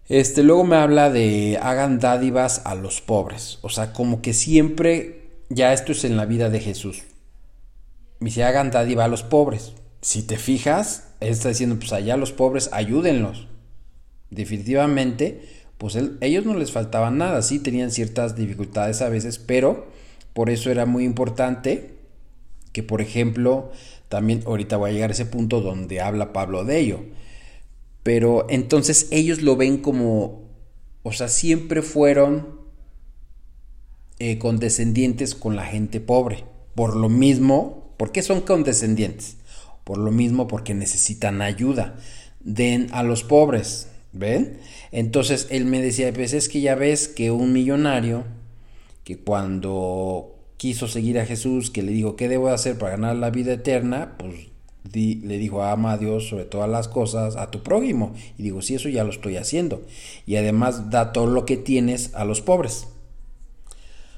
este 0.09 0.45
luego 0.45 0.65
me 0.65 0.77
habla 0.77 1.11
de 1.11 1.59
hagan 1.61 1.99
dádivas 1.99 2.63
a 2.65 2.77
los 2.77 3.01
pobres, 3.01 3.59
o 3.63 3.69
sea, 3.69 3.93
como 3.93 4.23
que 4.23 4.33
siempre, 4.33 5.23
ya 5.51 5.73
esto 5.73 5.91
es 5.91 6.05
en 6.05 6.17
la 6.17 6.25
vida 6.25 6.51
de 6.51 6.61
Jesús, 6.61 7.03
me 8.21 8.27
dice 8.27 8.45
hagan 8.45 8.71
dádiva 8.71 9.05
a 9.05 9.09
los 9.09 9.25
pobres, 9.25 9.73
si 10.01 10.23
te 10.23 10.39
fijas, 10.39 11.09
él 11.21 11.31
está 11.31 11.49
diciendo, 11.49 11.77
pues 11.79 11.93
allá 11.93 12.17
los 12.17 12.31
pobres, 12.31 12.71
ayúdenlos 12.73 13.49
definitivamente, 14.31 15.43
pues 15.77 15.99
ellos 16.21 16.47
no 16.47 16.55
les 16.55 16.71
faltaba 16.71 17.11
nada, 17.11 17.43
sí 17.43 17.59
tenían 17.59 17.91
ciertas 17.91 18.37
dificultades 18.37 19.03
a 19.03 19.09
veces, 19.09 19.39
pero 19.39 19.89
por 20.33 20.49
eso 20.49 20.71
era 20.71 20.87
muy 20.87 21.05
importante 21.05 21.97
que, 22.73 22.85
por 22.85 23.01
ejemplo, 23.01 23.73
también 24.09 24.43
ahorita 24.47 24.77
voy 24.77 24.91
a 24.91 24.93
llegar 24.93 25.11
a 25.11 25.15
ese 25.15 25.27
punto 25.27 25.61
donde 25.61 26.01
habla 26.01 26.33
Pablo 26.33 26.65
de 26.65 26.79
ello, 26.79 27.01
pero 28.05 28.47
entonces 28.49 29.09
ellos 29.11 29.43
lo 29.43 29.57
ven 29.57 29.79
como, 29.79 30.45
o 31.03 31.11
sea, 31.11 31.27
siempre 31.27 31.83
fueron 31.83 32.61
eh, 34.21 34.39
condescendientes 34.39 35.35
con 35.35 35.57
la 35.57 35.65
gente 35.65 35.99
pobre, 35.99 36.45
por 36.77 36.95
lo 36.95 37.09
mismo, 37.09 37.93
¿por 37.97 38.13
qué 38.13 38.23
son 38.23 38.43
condescendientes? 38.43 39.39
Por 39.83 39.99
lo 39.99 40.13
mismo, 40.13 40.47
porque 40.47 40.73
necesitan 40.73 41.43
ayuda. 41.43 41.97
Den 42.41 42.89
a 42.93 43.03
los 43.03 43.25
pobres, 43.25 43.89
¿Ven? 44.15 44.59
Entonces 44.93 45.49
él 45.51 45.65
me 45.65 45.83
decía, 45.83 46.13
pues 46.13 46.35
es 46.35 46.49
que 46.49 46.61
ya 46.61 46.77
ves 46.77 47.09
que 47.09 47.33
un 47.33 47.53
millonario 47.53 48.25
que 49.03 49.19
cuando 49.19 50.37
quiso 50.57 50.87
seguir 50.87 51.19
a 51.19 51.27
Jesús, 51.27 51.71
que 51.71 51.83
le 51.83 51.91
dijo, 51.91 52.15
¿qué 52.15 52.29
debo 52.29 52.49
hacer 52.49 52.79
para 52.79 52.93
ganar 52.93 53.17
la 53.17 53.31
vida 53.31 53.55
eterna? 53.55 54.15
Pues 54.17 54.54
le 54.93 55.39
dijo, 55.39 55.63
ama 55.63 55.93
a 55.93 55.99
Dios 55.99 56.29
sobre 56.29 56.45
todas 56.45 56.69
las 56.69 56.89
cosas, 56.89 57.37
a 57.37 57.51
tu 57.51 57.63
prójimo. 57.63 58.15
Y 58.39 58.43
digo, 58.43 58.63
sí, 58.63 58.75
eso 58.75 58.89
ya 58.89 59.05
lo 59.05 59.11
estoy 59.11 59.37
haciendo. 59.37 59.83
Y 60.27 60.37
además 60.37 60.91
da 60.91 61.13
todo 61.13 61.27
lo 61.27 61.47
que 61.47 61.57
tienes 61.57 62.15
a 62.15 62.25
los 62.25 62.41
pobres. 62.41 62.89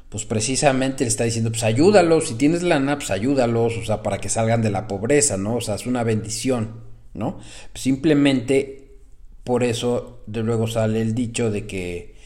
Pues 0.08 0.25
precisamente 0.25 1.04
le 1.04 1.08
está 1.08 1.25
diciendo, 1.25 1.50
pues 1.50 1.62
ayúdalos, 1.62 2.28
si 2.28 2.35
tienes 2.35 2.62
lana, 2.62 2.96
pues 2.96 3.11
ayúdalos, 3.11 3.76
o 3.76 3.85
sea, 3.85 4.02
para 4.02 4.18
que 4.18 4.28
salgan 4.28 4.62
de 4.62 4.70
la 4.70 4.87
pobreza, 4.87 5.37
¿no? 5.37 5.56
O 5.56 5.61
sea, 5.61 5.75
es 5.75 5.87
una 5.87 6.04
bendición, 6.04 6.80
¿no? 7.14 7.38
Simplemente 7.75 9.00
por 9.44 9.62
eso 9.62 10.23
de 10.26 10.42
luego 10.42 10.66
sale 10.66 11.00
el 11.00 11.14
dicho 11.14 11.50
de 11.50 11.66
que 11.66 12.16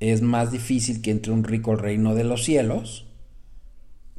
es 0.00 0.22
más 0.22 0.52
difícil 0.52 1.02
que 1.02 1.10
entre 1.10 1.32
un 1.32 1.44
rico 1.44 1.72
al 1.72 1.78
reino 1.78 2.14
de 2.14 2.24
los 2.24 2.44
cielos 2.44 3.06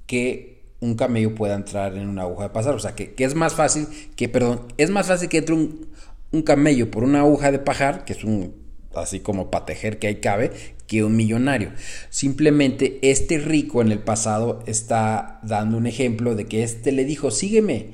que 0.06 0.59
un 0.80 0.96
camello 0.96 1.36
pueda 1.36 1.56
entrar 1.56 1.96
en 1.98 2.08
una 2.08 2.24
aguja 2.24 2.44
de 2.44 2.50
pasar. 2.50 2.76
O 2.76 2.80
sea, 2.80 2.96
que, 2.96 3.14
es 3.18 3.36
más 3.36 3.54
fácil 3.54 3.88
que, 4.16 4.30
perdón, 4.30 4.62
es 4.78 4.90
más 4.90 5.08
fácil 5.08 5.30
que 5.30 5.38
entre 5.38 5.56
un, 5.56 5.88
un 6.32 6.42
camello 6.42 6.90
por 6.92 7.04
una 7.04 7.22
aguja 7.22 7.52
de 7.52 7.60
pajar, 7.60 8.06
que 8.06 8.14
es 8.14 8.24
un, 8.24 8.56
así 8.96 9.20
como 9.20 9.52
para 9.52 9.66
tejer 9.66 10.00
que 10.00 10.08
ahí 10.08 10.16
cabe, 10.16 10.52
que 10.88 11.04
un 11.04 11.16
millonario. 11.16 11.72
Simplemente 12.10 13.00
este 13.02 13.38
rico 13.38 13.82
en 13.82 13.92
el 13.92 14.00
pasado 14.00 14.64
está 14.66 15.40
dando 15.44 15.78
un 15.78 15.88
ejemplo 15.88 16.36
de 16.36 16.46
que 16.46 16.64
este 16.64 16.92
le 16.92 17.06
dijo, 17.06 17.32
sígueme. 17.32 17.92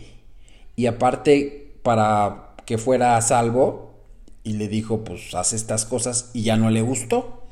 Y 0.75 0.87
aparte, 0.87 1.77
para 1.83 2.55
que 2.65 2.77
fuera 2.77 3.17
a 3.17 3.21
salvo, 3.21 3.85
y 4.43 4.53
le 4.53 4.67
dijo, 4.67 5.03
pues 5.03 5.33
haz 5.33 5.53
estas 5.53 5.85
cosas 5.85 6.29
y 6.33 6.43
ya 6.43 6.55
no 6.55 6.69
le 6.69 6.81
gustó. 6.81 7.47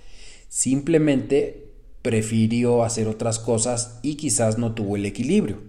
Simplemente 0.48 1.63
prefirió 2.04 2.84
hacer 2.84 3.08
otras 3.08 3.40
cosas 3.40 4.00
y 4.04 4.16
quizás 4.16 4.60
no 4.60 4.76
tuvo 4.76 4.98
el 4.98 5.08
equilibrio. 5.08 5.62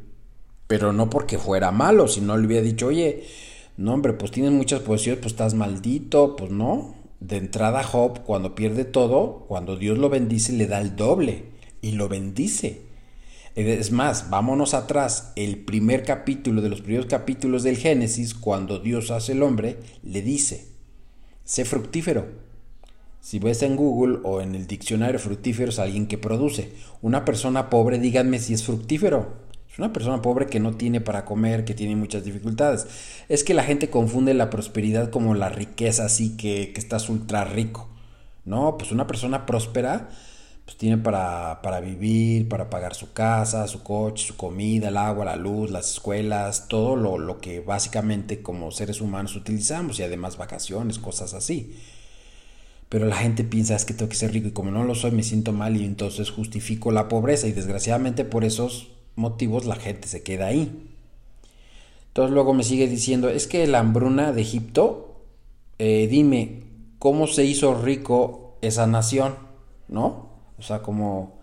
Pero 0.67 0.93
no 0.93 1.09
porque 1.09 1.39
fuera 1.39 1.71
malo, 1.71 2.09
si 2.09 2.21
no 2.21 2.37
le 2.37 2.47
hubiera 2.47 2.63
dicho, 2.63 2.89
oye, 2.89 3.25
no 3.79 3.95
hombre, 3.95 4.13
pues 4.13 4.31
tienes 4.31 4.53
muchas 4.53 4.81
posesiones, 4.81 5.21
pues 5.21 5.33
estás 5.33 5.55
maldito, 5.55 6.37
pues 6.37 6.51
no. 6.51 6.97
De 7.21 7.37
entrada 7.37 7.83
Job, 7.83 8.25
cuando 8.25 8.55
pierde 8.55 8.85
todo, 8.85 9.47
cuando 9.49 9.77
Dios 9.77 9.97
lo 9.97 10.11
bendice, 10.11 10.53
le 10.53 10.67
da 10.67 10.81
el 10.81 10.97
doble 10.97 11.45
y 11.81 11.93
lo 11.93 12.09
bendice. 12.09 12.83
Es 13.55 13.93
más, 13.93 14.31
vámonos 14.31 14.75
atrás, 14.75 15.33
el 15.37 15.59
primer 15.59 16.03
capítulo 16.03 16.61
de 16.61 16.69
los 16.69 16.81
primeros 16.81 17.07
capítulos 17.07 17.63
del 17.63 17.77
Génesis, 17.77 18.35
cuando 18.35 18.81
Dios 18.81 19.13
hace 19.13 19.33
el 19.33 19.43
hombre, 19.45 19.79
le 20.03 20.23
dice, 20.23 20.67
sé 21.45 21.65
fructífero. 21.65 22.44
Si 23.25 23.39
ves 23.39 23.63
en 23.63 23.75
Google 23.75 24.19
o 24.23 24.43
en 24.43 24.55
el 24.55 24.67
diccionario 24.67 25.19
fructífero 25.19 25.71
es 25.71 25.79
alguien 25.79 26.09
que 26.09 26.19
produce. 26.19 26.73
Una 27.01 27.25
persona 27.25 27.71
pobre, 27.71 27.99
díganme 27.99 28.39
si 28.39 28.53
es 28.53 28.65
fructífero. 28.65 29.33
Es 29.73 29.79
una 29.79 29.95
persona 29.95 30.21
pobre 30.21 30.45
que 30.45 30.61
no 30.61 30.75
tiene 30.75 31.01
para 31.01 31.25
comer, 31.25 31.65
que 31.65 31.73
tiene 31.73 31.97
muchas 31.97 32.23
dificultades. 32.23 32.87
Es 33.31 33.43
que 33.43 33.55
la 33.55 33.65
gente 33.65 33.89
confunde 33.89 34.35
la 34.35 34.51
prosperidad 34.51 35.09
como 35.09 35.35
la 35.35 35.49
riqueza, 35.49 36.05
así 36.05 36.37
que, 36.37 36.75
que 36.75 36.79
estás 36.79 37.09
ultra 37.09 37.45
rico. 37.45 37.89
No, 38.45 38.77
pues 38.77 38.93
una 38.93 39.07
persona 39.07 39.47
próspera 39.47 40.11
pues 40.67 40.77
tiene 40.77 40.99
para, 40.99 41.63
para, 41.63 41.81
vivir, 41.81 42.47
para 42.47 42.69
pagar 42.69 42.95
su 42.95 43.15
casa, 43.15 43.67
su 43.69 43.83
coche, 43.83 44.27
su 44.27 44.37
comida, 44.37 44.89
el 44.89 44.99
agua, 44.99 45.25
la 45.25 45.37
luz, 45.37 45.71
las 45.71 45.93
escuelas, 45.93 46.69
todo 46.69 46.95
lo, 46.95 47.17
lo 47.17 47.41
que 47.41 47.61
básicamente 47.61 48.43
como 48.43 48.71
seres 48.71 49.01
humanos 49.01 49.35
utilizamos 49.35 49.99
y 49.99 50.03
además 50.03 50.37
vacaciones, 50.37 50.99
cosas 50.99 51.33
así. 51.33 51.75
Pero 52.95 53.07
la 53.07 53.17
gente 53.17 53.43
piensa 53.43 53.75
es 53.75 53.85
que 53.85 53.93
tengo 53.93 54.09
que 54.09 54.15
ser 54.15 54.33
rico 54.33 54.47
y 54.47 54.53
como 54.53 54.71
no 54.71 54.85
lo 54.85 54.95
soy 54.95 55.11
me 55.11 55.25
siento 55.25 55.51
mal 55.51 55.77
y 55.77 55.85
entonces 55.85 56.31
justifico 56.31 56.93
la 56.93 57.09
pobreza 57.09 57.49
y 57.49 57.53
desgraciadamente 57.53 58.25
por 58.25 58.45
esos 58.45 58.93
motivos 59.17 59.65
la 59.65 59.75
gente 59.75 60.07
se 60.07 60.23
queda 60.23 60.47
ahí. 60.47 60.93
Entonces 62.07 62.33
luego 62.33 62.55
me 62.55 62.63
sigue 62.63 62.87
diciendo, 62.87 63.31
es 63.31 63.49
que 63.49 63.67
la 63.67 63.81
hambruna 63.81 64.31
de 64.31 64.43
Egipto, 64.43 65.25
eh, 65.81 66.07
dime, 66.09 66.63
¿cómo 67.01 67.27
se 67.27 67.45
hizo 67.45 67.75
rico 67.75 68.59
esa 68.63 68.87
nación? 68.87 69.35
¿No? 69.89 70.29
O 70.57 70.63
sea, 70.63 70.81
como, 70.81 71.41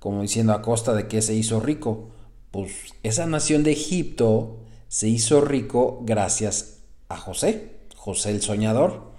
como 0.00 0.22
diciendo 0.22 0.52
a 0.52 0.62
costa 0.62 0.94
de 0.94 1.06
que 1.06 1.22
se 1.22 1.36
hizo 1.36 1.60
rico. 1.60 2.08
Pues 2.50 2.72
esa 3.04 3.26
nación 3.26 3.62
de 3.62 3.70
Egipto 3.70 4.56
se 4.88 5.06
hizo 5.06 5.42
rico 5.42 6.00
gracias 6.02 6.80
a 7.08 7.18
José, 7.18 7.70
José 7.94 8.30
el 8.30 8.42
soñador, 8.42 9.11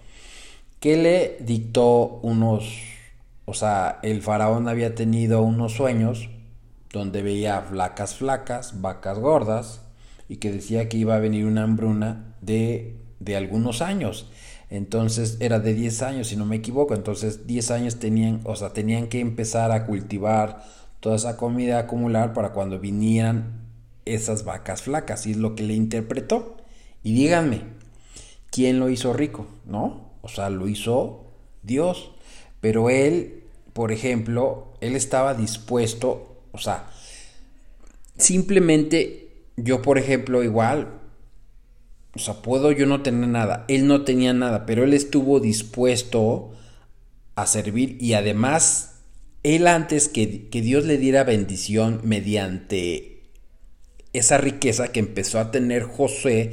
que 0.83 0.97
le 0.97 1.37
dictó 1.39 2.19
unos, 2.23 2.77
o 3.45 3.53
sea, 3.53 3.99
el 4.03 4.21
faraón 4.21 4.67
había 4.67 4.95
tenido 4.95 5.41
unos 5.41 5.71
sueños 5.71 6.29
donde 6.91 7.21
veía 7.21 7.61
flacas 7.61 8.15
flacas, 8.15 8.81
vacas 8.81 9.17
gordas, 9.17 9.79
y 10.27 10.35
que 10.35 10.51
decía 10.51 10.89
que 10.89 10.97
iba 10.97 11.15
a 11.15 11.19
venir 11.19 11.45
una 11.45 11.63
hambruna 11.63 12.35
de, 12.41 12.97
de 13.21 13.37
algunos 13.37 13.81
años. 13.81 14.29
Entonces 14.69 15.37
era 15.39 15.61
de 15.61 15.73
10 15.73 16.01
años, 16.01 16.27
si 16.27 16.35
no 16.35 16.45
me 16.45 16.57
equivoco. 16.57 16.93
Entonces 16.95 17.47
10 17.47 17.71
años 17.71 17.99
tenían, 17.99 18.41
o 18.43 18.57
sea, 18.57 18.73
tenían 18.73 19.07
que 19.07 19.21
empezar 19.21 19.71
a 19.71 19.85
cultivar 19.85 20.65
toda 20.99 21.15
esa 21.15 21.37
comida, 21.37 21.79
acumular 21.79 22.33
para 22.33 22.51
cuando 22.51 22.77
vinieran 22.77 23.69
esas 24.03 24.43
vacas 24.43 24.81
flacas. 24.81 25.27
Y 25.27 25.31
es 25.31 25.37
lo 25.37 25.55
que 25.55 25.63
le 25.63 25.75
interpretó. 25.75 26.57
Y 27.03 27.13
díganme, 27.13 27.61
¿quién 28.51 28.79
lo 28.79 28.89
hizo 28.89 29.13
rico? 29.13 29.47
¿No? 29.65 30.02
O 30.23 30.27
sea, 30.27 30.49
lo 30.49 30.67
hizo 30.67 31.27
Dios. 31.61 32.11
Pero 32.59 32.89
él, 32.89 33.43
por 33.73 33.91
ejemplo, 33.91 34.73
él 34.81 34.95
estaba 34.95 35.35
dispuesto 35.35 36.33
o 36.53 36.59
sea, 36.59 36.87
simplemente 38.15 39.31
yo, 39.57 39.81
por 39.81 39.97
ejemplo, 39.97 40.43
igual, 40.43 41.01
o 42.15 42.19
sea, 42.19 42.35
puedo 42.43 42.71
yo 42.71 42.85
no 42.85 43.01
tener 43.01 43.27
nada. 43.27 43.65
Él 43.67 43.87
no 43.87 44.03
tenía 44.03 44.33
nada, 44.33 44.65
pero 44.67 44.83
él 44.83 44.93
estuvo 44.93 45.39
dispuesto 45.39 46.53
a 47.35 47.47
servir 47.47 47.97
y 47.99 48.13
además, 48.13 48.99
él 49.41 49.65
antes 49.65 50.07
que, 50.09 50.47
que 50.49 50.61
Dios 50.61 50.85
le 50.85 50.99
diera 50.99 51.23
bendición 51.23 52.01
mediante 52.03 53.23
esa 54.13 54.37
riqueza 54.37 54.91
que 54.91 54.99
empezó 54.99 55.39
a 55.39 55.49
tener 55.49 55.81
José, 55.81 56.51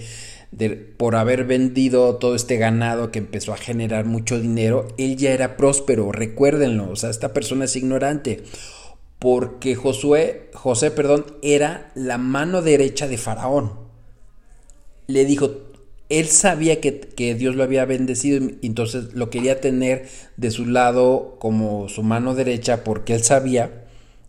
por 0.96 1.16
haber 1.16 1.44
vendido 1.44 2.16
todo 2.16 2.34
este 2.34 2.56
ganado 2.56 3.10
que 3.10 3.20
empezó 3.20 3.52
a 3.52 3.56
generar 3.56 4.04
mucho 4.04 4.40
dinero, 4.40 4.88
él 4.98 5.16
ya 5.16 5.30
era 5.30 5.56
próspero, 5.56 6.12
recuérdenlo, 6.12 6.90
o 6.90 6.96
sea, 6.96 7.10
esta 7.10 7.32
persona 7.32 7.66
es 7.66 7.76
ignorante 7.76 8.42
porque 9.20 9.74
Josué, 9.74 10.50
José, 10.54 10.90
perdón, 10.90 11.26
era 11.42 11.92
la 11.94 12.16
mano 12.16 12.62
derecha 12.62 13.06
de 13.06 13.18
Faraón. 13.18 13.72
Le 15.06 15.26
dijo, 15.26 15.50
él 16.08 16.26
sabía 16.26 16.80
que, 16.80 17.00
que, 17.00 17.34
Dios 17.34 17.54
lo 17.54 17.62
había 17.62 17.84
bendecido 17.84 18.48
entonces 18.62 19.12
lo 19.12 19.28
quería 19.28 19.60
tener 19.60 20.08
de 20.38 20.50
su 20.50 20.66
lado 20.66 21.36
como 21.38 21.88
su 21.90 22.02
mano 22.02 22.34
derecha 22.34 22.82
porque 22.82 23.14
él 23.14 23.22
sabía 23.22 23.84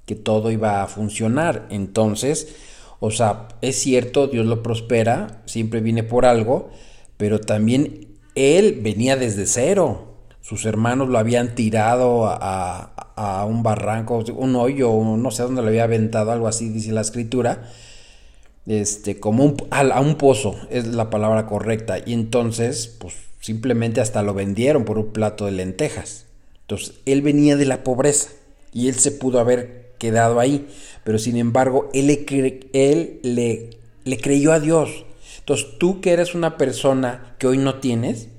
que 0.06 0.16
todo 0.16 0.52
iba 0.52 0.84
a 0.84 0.88
funcionar. 0.88 1.68
Entonces, 1.70 2.50
o 3.02 3.10
sea, 3.12 3.48
es 3.62 3.78
cierto, 3.78 4.28
Dios 4.28 4.46
lo 4.46 4.62
prospera, 4.62 5.42
siempre 5.46 5.82
viene 5.82 6.04
por 6.04 6.26
algo, 6.26 6.70
pero 7.18 7.42
también 7.42 8.20
él 8.36 8.80
venía 8.82 9.18
desde 9.18 9.48
cero. 9.48 10.20
Sus 10.40 10.66
hermanos 10.66 11.10
lo 11.10 11.18
habían 11.18 11.56
tirado 11.56 12.28
a, 12.28 12.94
a 13.16 13.46
un 13.46 13.64
barranco, 13.64 14.24
un 14.36 14.56
hoyo, 14.56 14.94
no 15.18 15.32
sé 15.32 15.44
dónde 15.44 15.64
le 15.64 15.70
había 15.70 15.86
aventado, 15.86 16.32
algo 16.32 16.48
así 16.48 16.70
dice 16.70 16.92
la 16.92 17.02
escritura, 17.02 17.64
este, 18.68 19.20
como 19.20 19.46
un, 19.46 19.58
a, 19.72 20.00
un 20.00 20.16
pozo, 20.16 20.56
es 20.70 20.86
la 20.88 21.10
palabra 21.10 21.48
correcta, 21.48 21.98
y 22.06 22.14
entonces, 22.14 22.88
pues 23.00 23.16
simplemente 23.40 24.00
hasta 24.00 24.22
lo 24.22 24.36
vendieron 24.36 24.86
por 24.86 25.00
un 25.00 25.12
plato 25.12 25.46
de 25.46 25.54
lentejas. 25.54 26.28
Entonces, 26.62 26.94
él 27.08 27.24
venía 27.24 27.58
de 27.58 27.66
la 27.66 27.84
pobreza 27.84 28.30
y 28.72 28.88
él 28.88 28.96
se 28.96 29.12
pudo 29.12 29.40
haber 29.40 29.91
quedado 30.02 30.40
ahí, 30.40 30.68
pero 31.04 31.20
sin 31.20 31.38
embargo, 31.38 31.90
él 31.94 32.08
le, 33.24 34.18
creyó 34.18 34.52
a 34.52 34.60
Dios. 34.60 35.06
Entonces, 35.40 35.78
tú 35.78 36.02
que 36.02 36.12
eres 36.12 36.34
una 36.34 36.58
persona 36.58 37.36
que 37.38 37.46
hoy 37.46 37.60
no 37.60 37.76
tienes, 37.76 38.30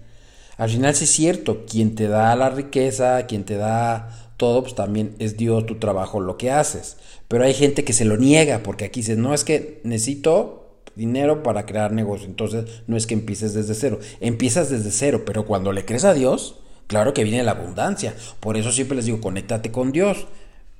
al 0.56 0.70
final 0.70 0.94
sí 0.96 1.04
es 1.04 1.10
cierto, 1.10 1.64
quien 1.64 1.94
te 1.94 2.08
da 2.08 2.34
la 2.34 2.50
riqueza, 2.50 3.26
quien 3.26 3.44
te 3.44 3.56
da 3.56 4.32
todo, 4.36 4.62
pues 4.62 4.74
también 4.74 5.14
es 5.20 5.36
Dios 5.36 5.64
tu 5.66 5.78
trabajo 5.78 6.20
lo 6.20 6.36
que 6.36 6.50
haces. 6.50 6.96
Pero 7.28 7.44
hay 7.44 7.54
gente 7.54 7.84
que 7.84 7.92
se 7.92 8.04
lo 8.04 8.16
niega 8.16 8.62
porque 8.64 8.84
aquí 8.84 9.00
dice, 9.00 9.16
no 9.16 9.32
es 9.32 9.44
que 9.44 9.80
necesito 9.84 10.80
dinero 10.96 11.42
para 11.42 11.64
crear 11.64 11.92
negocio. 11.92 12.26
Entonces 12.26 12.82
no 12.86 12.96
es 12.96 13.06
que 13.06 13.14
empieces 13.14 13.54
desde 13.54 13.74
cero. 13.74 14.00
Empiezas 14.20 14.68
desde 14.68 14.90
cero, 14.90 15.22
pero 15.24 15.46
cuando 15.46 15.72
le 15.72 15.84
crees 15.84 16.04
a 16.04 16.12
Dios, 16.12 16.56
claro 16.88 17.14
que 17.14 17.24
viene 17.24 17.42
la 17.42 17.52
abundancia. 17.52 18.14
Por 18.40 18.56
eso 18.56 18.72
siempre 18.72 18.96
les 18.96 19.06
digo, 19.06 19.20
conéctate 19.20 19.70
con 19.70 19.92
Dios. 19.92 20.26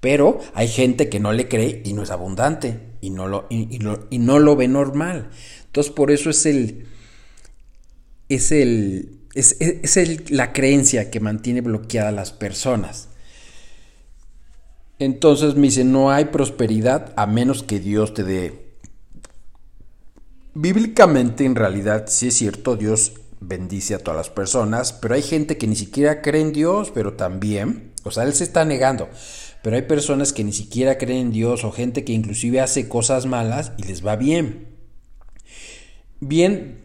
Pero 0.03 0.41
hay 0.53 0.67
gente 0.67 1.09
que 1.09 1.21
no 1.21 1.33
le 1.33 1.47
cree 1.47 1.81
y 1.85 1.93
no 1.93 2.03
es 2.03 2.11
abundante 2.11 2.81
y 3.01 3.11
no 3.11 3.29
lo, 3.29 3.47
y, 3.49 3.79
no 3.79 4.39
lo 4.41 4.57
ve 4.57 4.67
normal. 4.67 5.31
Entonces 5.67 5.93
por 5.93 6.11
eso 6.11 6.29
es 6.29 6.45
el... 6.45 6.89
Es 8.29 8.51
el 8.51 9.21
es, 9.35 9.57
es 9.61 9.97
el, 9.97 10.25
la 10.31 10.53
creencia 10.53 11.09
que 11.09 11.21
mantiene 11.21 11.61
bloqueada 11.61 12.09
a 12.09 12.13
las 12.13 12.33
personas. 12.33 13.11
Entonces 14.99 15.55
me 15.55 15.69
dice, 15.69 15.85
no 15.85 16.11
hay 16.11 16.25
prosperidad 16.25 17.13
a 17.15 17.29
menos 17.29 17.63
que 17.63 17.79
Dios 17.79 18.13
te 18.13 18.25
dé. 18.25 18.75
Bíblicamente, 20.55 21.45
en 21.45 21.55
realidad, 21.55 22.07
sí 22.09 22.27
es 22.27 22.35
cierto, 22.35 22.75
Dios 22.75 23.13
bendice 23.39 23.95
a 23.95 24.01
todas 24.01 24.19
las 24.19 24.31
personas, 24.31 24.93
pero 24.93 25.15
hay 25.15 25.23
gente 25.23 25.57
que 25.57 25.69
ni 25.69 25.77
siquiera 25.77 26.23
cree 26.23 26.43
en 26.43 26.53
Dios, 26.53 26.91
pero 26.93 27.13
también, 27.13 27.93
o 28.03 28.11
sea, 28.11 28.25
Él 28.25 28.35
se 28.35 28.43
está 28.43 28.65
negando, 28.65 29.09
pero 29.63 29.77
hay 29.77 29.83
personas 29.83 30.33
que 30.33 30.45
ni 30.45 30.53
siquiera 30.53 30.99
creen 30.99 31.19
en 31.19 31.33
Dios 31.33 31.65
o 31.65 31.73
gente 31.73 32.05
que 32.05 32.13
inclusive 32.13 32.61
hace 32.61 32.89
cosas 32.89 33.27
malas 33.27 33.73
y 33.79 33.85
les 33.85 34.05
va 34.05 34.17
bien. 34.17 34.69
Bien, 36.21 36.83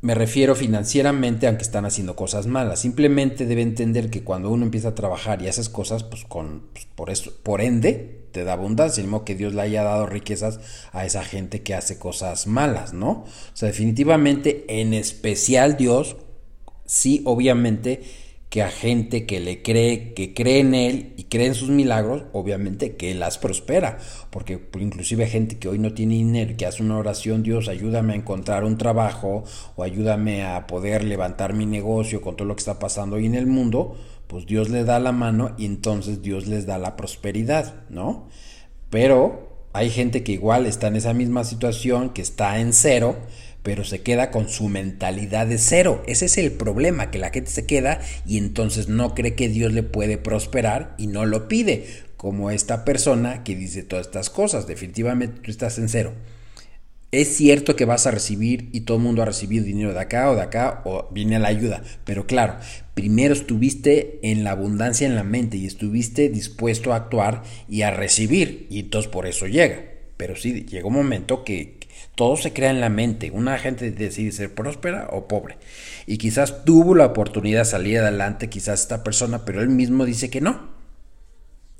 me 0.00 0.14
refiero 0.14 0.54
financieramente 0.54 1.46
aunque 1.46 1.64
están 1.64 1.84
haciendo 1.84 2.14
cosas 2.14 2.46
malas. 2.46 2.80
Simplemente 2.80 3.46
debe 3.46 3.62
entender 3.62 4.10
que 4.10 4.22
cuando 4.22 4.50
uno 4.50 4.64
empieza 4.64 4.88
a 4.88 4.94
trabajar 4.94 5.42
y 5.42 5.48
haces 5.48 5.68
cosas, 5.68 6.04
pues 6.04 6.24
con 6.24 6.68
pues, 6.72 6.86
por 6.94 7.10
eso, 7.10 7.32
por 7.42 7.60
ende, 7.60 8.26
te 8.32 8.44
da 8.44 8.52
abundancia, 8.52 9.04
modo 9.04 9.24
que 9.24 9.34
Dios 9.34 9.54
le 9.54 9.62
haya 9.62 9.82
dado 9.82 10.06
riquezas 10.06 10.60
a 10.92 11.04
esa 11.04 11.24
gente 11.24 11.62
que 11.62 11.74
hace 11.74 11.98
cosas 11.98 12.46
malas, 12.46 12.92
¿no? 12.92 13.10
O 13.10 13.26
sea, 13.54 13.68
definitivamente, 13.68 14.64
en 14.68 14.94
especial 14.94 15.76
Dios, 15.76 16.16
sí, 16.84 17.22
obviamente, 17.24 18.02
que 18.50 18.62
a 18.62 18.70
gente 18.70 19.26
que 19.26 19.40
le 19.40 19.62
cree, 19.62 20.14
que 20.14 20.32
cree 20.32 20.60
en 20.60 20.74
Él 20.74 21.12
y 21.16 21.24
cree 21.24 21.46
en 21.46 21.54
sus 21.54 21.68
milagros, 21.68 22.24
obviamente 22.32 22.96
que 22.96 23.14
las 23.14 23.36
prospera. 23.36 23.98
Porque 24.30 24.58
inclusive 24.80 25.26
gente 25.26 25.58
que 25.58 25.68
hoy 25.68 25.78
no 25.78 25.92
tiene 25.92 26.14
dinero, 26.14 26.54
que 26.56 26.64
hace 26.64 26.82
una 26.82 26.96
oración, 26.96 27.42
Dios, 27.42 27.68
ayúdame 27.68 28.14
a 28.14 28.16
encontrar 28.16 28.64
un 28.64 28.78
trabajo 28.78 29.44
o 29.76 29.82
ayúdame 29.82 30.44
a 30.44 30.66
poder 30.66 31.04
levantar 31.04 31.52
mi 31.52 31.66
negocio 31.66 32.22
con 32.22 32.36
todo 32.36 32.48
lo 32.48 32.56
que 32.56 32.60
está 32.60 32.78
pasando 32.78 33.16
hoy 33.16 33.26
en 33.26 33.34
el 33.34 33.46
mundo, 33.46 33.96
pues 34.26 34.46
Dios 34.46 34.70
le 34.70 34.84
da 34.84 34.98
la 34.98 35.12
mano 35.12 35.54
y 35.58 35.66
entonces 35.66 36.22
Dios 36.22 36.46
les 36.46 36.64
da 36.66 36.78
la 36.78 36.96
prosperidad, 36.96 37.86
¿no? 37.90 38.28
Pero 38.88 39.66
hay 39.74 39.90
gente 39.90 40.24
que 40.24 40.32
igual 40.32 40.66
está 40.66 40.88
en 40.88 40.96
esa 40.96 41.12
misma 41.12 41.44
situación, 41.44 42.10
que 42.10 42.22
está 42.22 42.58
en 42.60 42.72
cero, 42.72 43.16
pero 43.68 43.84
se 43.84 44.00
queda 44.00 44.30
con 44.30 44.48
su 44.48 44.70
mentalidad 44.70 45.46
de 45.46 45.58
cero. 45.58 46.02
Ese 46.06 46.24
es 46.24 46.38
el 46.38 46.52
problema, 46.52 47.10
que 47.10 47.18
la 47.18 47.28
gente 47.28 47.50
se 47.50 47.66
queda 47.66 48.00
y 48.26 48.38
entonces 48.38 48.88
no 48.88 49.14
cree 49.14 49.34
que 49.34 49.50
Dios 49.50 49.74
le 49.74 49.82
puede 49.82 50.16
prosperar 50.16 50.94
y 50.96 51.06
no 51.06 51.26
lo 51.26 51.48
pide, 51.48 51.84
como 52.16 52.50
esta 52.50 52.86
persona 52.86 53.44
que 53.44 53.54
dice 53.54 53.82
todas 53.82 54.06
estas 54.06 54.30
cosas. 54.30 54.66
Definitivamente 54.66 55.42
tú 55.42 55.50
estás 55.50 55.76
en 55.76 55.90
cero. 55.90 56.14
Es 57.12 57.36
cierto 57.36 57.76
que 57.76 57.84
vas 57.84 58.06
a 58.06 58.10
recibir 58.10 58.70
y 58.72 58.80
todo 58.80 58.96
el 58.96 59.02
mundo 59.02 59.20
ha 59.20 59.26
recibido 59.26 59.66
dinero 59.66 59.92
de 59.92 60.00
acá 60.00 60.30
o 60.30 60.34
de 60.34 60.40
acá 60.40 60.80
o 60.86 61.06
viene 61.12 61.38
la 61.38 61.48
ayuda, 61.48 61.82
pero 62.06 62.26
claro, 62.26 62.54
primero 62.94 63.34
estuviste 63.34 64.18
en 64.22 64.44
la 64.44 64.52
abundancia 64.52 65.06
en 65.06 65.14
la 65.14 65.24
mente 65.24 65.58
y 65.58 65.66
estuviste 65.66 66.30
dispuesto 66.30 66.94
a 66.94 66.96
actuar 66.96 67.42
y 67.68 67.82
a 67.82 67.90
recibir 67.90 68.66
y 68.70 68.78
entonces 68.78 69.10
por 69.10 69.26
eso 69.26 69.46
llega. 69.46 69.84
Pero 70.16 70.34
sí, 70.34 70.64
llega 70.64 70.88
un 70.88 70.94
momento 70.94 71.44
que, 71.44 71.77
todo 72.18 72.36
se 72.36 72.52
crea 72.52 72.70
en 72.70 72.80
la 72.80 72.88
mente. 72.88 73.30
Una 73.30 73.58
gente 73.58 73.92
decide 73.92 74.32
ser 74.32 74.52
próspera 74.52 75.06
o 75.12 75.28
pobre. 75.28 75.56
Y 76.04 76.18
quizás 76.18 76.64
tuvo 76.64 76.96
la 76.96 77.06
oportunidad 77.06 77.60
de 77.60 77.64
salir 77.66 77.98
adelante, 78.00 78.50
quizás 78.50 78.80
esta 78.80 79.04
persona, 79.04 79.44
pero 79.44 79.62
él 79.62 79.68
mismo 79.68 80.04
dice 80.04 80.28
que 80.28 80.40
no. 80.40 80.68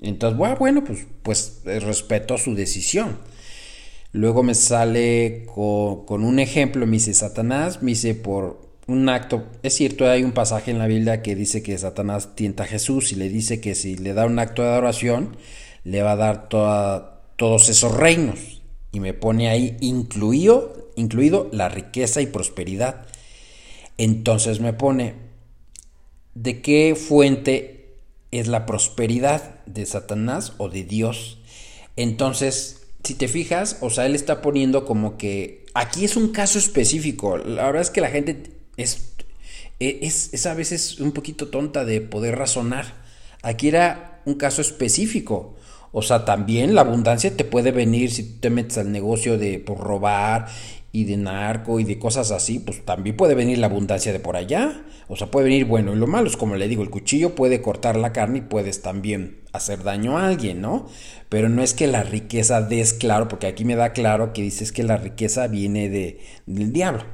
Entonces, 0.00 0.38
bueno, 0.38 0.85
pues, 0.85 1.07
pues 1.25 1.62
eh, 1.66 1.80
respeto 1.80 2.38
su 2.38 2.54
decisión. 2.54 3.18
Luego 4.12 4.45
me 4.45 4.54
sale 4.54 5.45
con, 5.52 6.23
un 6.23 6.38
ejemplo, 6.38 6.87
me 6.87 6.99
dice 6.99 7.14
Satanás, 7.14 7.83
me 7.83 7.90
dice 7.90 8.14
por 8.14 8.61
un 8.87 9.09
acto, 9.09 9.45
es 9.64 9.75
cierto, 9.75 10.09
hay 10.09 10.23
un 10.23 10.33
pasaje 10.33 10.71
en 10.71 10.78
la 10.78 10.87
Biblia 10.87 11.21
que 11.21 11.35
dice 11.35 11.64
que 11.64 11.76
Satanás 11.76 12.37
tienta 12.37 12.62
a 12.62 12.66
Jesús 12.66 13.11
y 13.11 13.16
le 13.16 13.28
dice 13.28 13.61
que 13.61 13.75
si 13.75 13.97
le 13.97 14.14
da 14.14 14.25
un 14.25 14.38
acto 14.38 14.62
de 14.62 14.68
adoración, 14.68 15.37
le 15.83 16.00
va 16.02 16.12
a 16.12 16.16
dar 16.16 16.49
todos 16.49 17.68
esos 17.68 17.92
reinos 17.92 18.58
y 18.92 19.00
me 19.00 19.14
pone 19.14 19.49
ahí 19.49 19.76
incluido, 19.80 20.90
incluido 20.97 21.49
la 21.52 21.68
riqueza 21.68 22.21
y 22.21 22.26
prosperidad. 22.26 23.07
Entonces 23.99 24.61
me 24.61 24.73
pone, 24.73 25.14
¿de 26.35 26.62
qué 26.62 26.97
fuente 26.97 27.97
es 28.30 28.47
la 28.47 28.66
prosperidad? 28.66 29.64
¿De 29.66 29.85
Satanás 29.87 30.52
o 30.59 30.68
de 30.68 30.85
Dios? 30.85 31.38
Entonces, 31.97 32.87
si 33.04 33.14
te 33.14 33.28
fijas, 33.28 33.78
o 33.80 33.90
sea, 33.90 34.07
él 34.07 34.14
está 34.14 34.40
poniendo 34.40 34.85
como 34.85 35.16
que 35.18 35.66
aquí 35.75 36.04
es 36.04 36.16
un 36.16 36.28
caso 36.28 36.59
específico. 36.59 37.38
La 37.38 37.66
verdad 37.66 37.83
es 37.83 37.90
que 37.90 38.00
la 38.00 38.11
gente 38.11 38.52
es, 38.76 39.14
es, 39.80 40.33
es 40.33 40.47
a 40.47 40.54
veces 40.54 41.00
un 41.00 41.12
poquito 41.12 41.49
tonta 41.49 41.85
de 41.85 42.00
poder 42.00 42.37
razonar. 42.37 42.95
Aquí 43.42 43.68
era 43.68 44.21
un 44.25 44.35
caso 44.35 44.62
específico. 44.62 45.57
O 45.99 46.02
sea, 46.02 46.25
también 46.25 46.75
la 46.76 46.83
abundancia 46.83 47.37
te 47.37 47.45
puede 47.45 47.73
venir 47.73 48.12
si 48.12 48.23
te 48.23 48.50
metes 48.50 48.78
al 48.78 48.93
negocio 48.93 49.37
de 49.37 49.59
por 49.59 49.78
robar 49.78 50.47
y 50.93 51.05
de 51.05 51.17
narco 51.17 51.81
y 51.81 51.85
de 51.85 51.99
cosas 51.99 52.31
así, 52.31 52.61
pues 52.61 52.85
también 52.85 53.17
puede 53.17 53.35
venir 53.35 53.59
la 53.59 53.67
abundancia 53.67 54.12
de 54.12 54.21
por 54.21 54.37
allá. 54.37 54.85
O 55.09 55.17
sea, 55.17 55.31
puede 55.31 55.47
venir, 55.47 55.64
bueno, 55.64 55.93
y 55.93 55.97
lo 55.97 56.07
malo 56.07 56.28
es 56.28 56.37
como 56.37 56.55
le 56.55 56.69
digo, 56.69 56.83
el 56.83 56.90
cuchillo 56.90 57.35
puede 57.35 57.61
cortar 57.62 57.97
la 57.97 58.12
carne 58.12 58.38
y 58.38 58.43
puedes 58.43 58.81
también 58.81 59.40
hacer 59.52 59.83
daño 59.83 60.19
a 60.19 60.28
alguien, 60.28 60.61
¿no? 60.61 60.87
Pero 61.28 61.49
no 61.49 61.63
es 61.63 61.75
que 61.75 61.89
la 61.89 62.04
riqueza 62.04 62.63
des 62.63 62.95
claro, 62.95 63.26
porque 63.26 63.49
aquí 63.49 63.65
me 63.65 63.75
da 63.75 63.93
claro 63.93 64.32
que 64.32 64.43
dices 64.43 64.71
que 64.71 64.84
la 64.84 64.99
riqueza 64.99 65.49
viene 65.49 65.89
de, 65.89 66.21
del 66.47 66.73
diablo. 66.73 67.04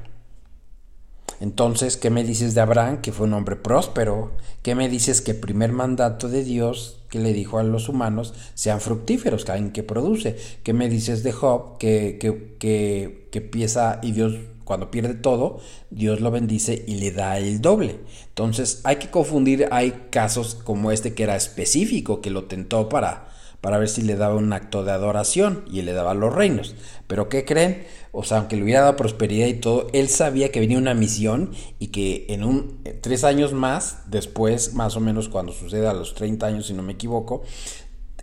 Entonces, 1.41 1.97
¿qué 1.97 2.11
me 2.11 2.25
dices 2.25 2.55
de 2.55 2.61
Abraham, 2.61 3.01
que 3.01 3.13
fue 3.13 3.27
un 3.27 3.35
hombre 3.35 3.57
próspero? 3.57 4.33
¿Qué 4.63 4.75
me 4.75 4.89
dices 4.89 5.21
que 5.21 5.33
el 5.33 5.41
primer 5.41 5.73
mandato 5.73 6.29
de 6.29 6.45
Dios 6.45 7.04
que 7.15 7.21
le 7.21 7.33
dijo 7.33 7.61
a 7.61 7.63
los 7.63 7.89
humanos 7.89 8.35
sean 8.55 8.81
fructíferos, 8.81 9.49
en 9.51 9.71
que 9.71 9.85
produce? 9.85 10.37
¿Qué 10.65 10.73
me 10.73 10.89
dices 10.89 11.23
de 11.23 11.31
Job, 11.31 11.79
que, 11.79 12.19
que, 12.21 12.57
que, 12.59 13.29
que 13.31 13.39
empieza 13.39 14.01
y 14.03 14.11
Dios 14.11 14.35
cuando 14.65 14.91
pierde 14.91 15.15
todo, 15.15 15.61
Dios 15.91 16.21
lo 16.21 16.33
bendice 16.33 16.85
y 16.89 16.97
le 16.97 17.13
da 17.13 17.39
el 17.39 17.61
doble. 17.61 18.01
Entonces 18.31 18.81
hay 18.83 18.97
que 18.97 19.11
confundir, 19.11 19.69
hay 19.71 20.07
casos 20.11 20.57
como 20.57 20.91
este 20.91 21.15
que 21.15 21.23
era 21.23 21.37
específico, 21.37 22.21
que 22.21 22.31
lo 22.31 22.45
tentó 22.47 22.89
para, 22.89 23.29
para 23.65 23.79
ver 23.79 23.89
si 23.89 24.03
le 24.03 24.15
daba 24.15 24.35
un 24.35 24.53
acto 24.53 24.85
de 24.85 24.93
adoración 24.93 25.65
y 25.73 25.81
le 25.81 25.95
daba 25.95 26.13
los 26.13 26.35
reinos. 26.35 26.75
Pero 27.07 27.31
¿qué 27.31 27.47
creen? 27.47 27.87
O 28.13 28.23
sea, 28.23 28.37
aunque 28.37 28.57
le 28.57 28.63
hubiera 28.63 28.83
dado 28.83 28.97
prosperidad 28.97 29.47
y 29.47 29.55
todo, 29.55 29.87
él 29.95 30.11
sabía 30.11 30.53
que 30.53 30.61
venía 30.61 30.77
una 30.77 30.93
misión 30.93 31.51
y 31.79 31.87
que 31.87 32.27
en 32.29 32.45
un 32.45 32.85
tres 33.01 33.25
años 33.25 33.55
más, 33.55 34.03
después, 34.11 34.75
más 34.75 34.97
o 34.97 35.01
menos 35.01 35.31
cuando 35.31 35.55
suceda 35.55 35.93
a 35.93 35.95
los 35.95 36.13
30 36.13 36.45
años, 36.45 36.67
si 36.67 36.75
no 36.75 36.83
me 36.83 36.93
equivoco, 36.93 37.43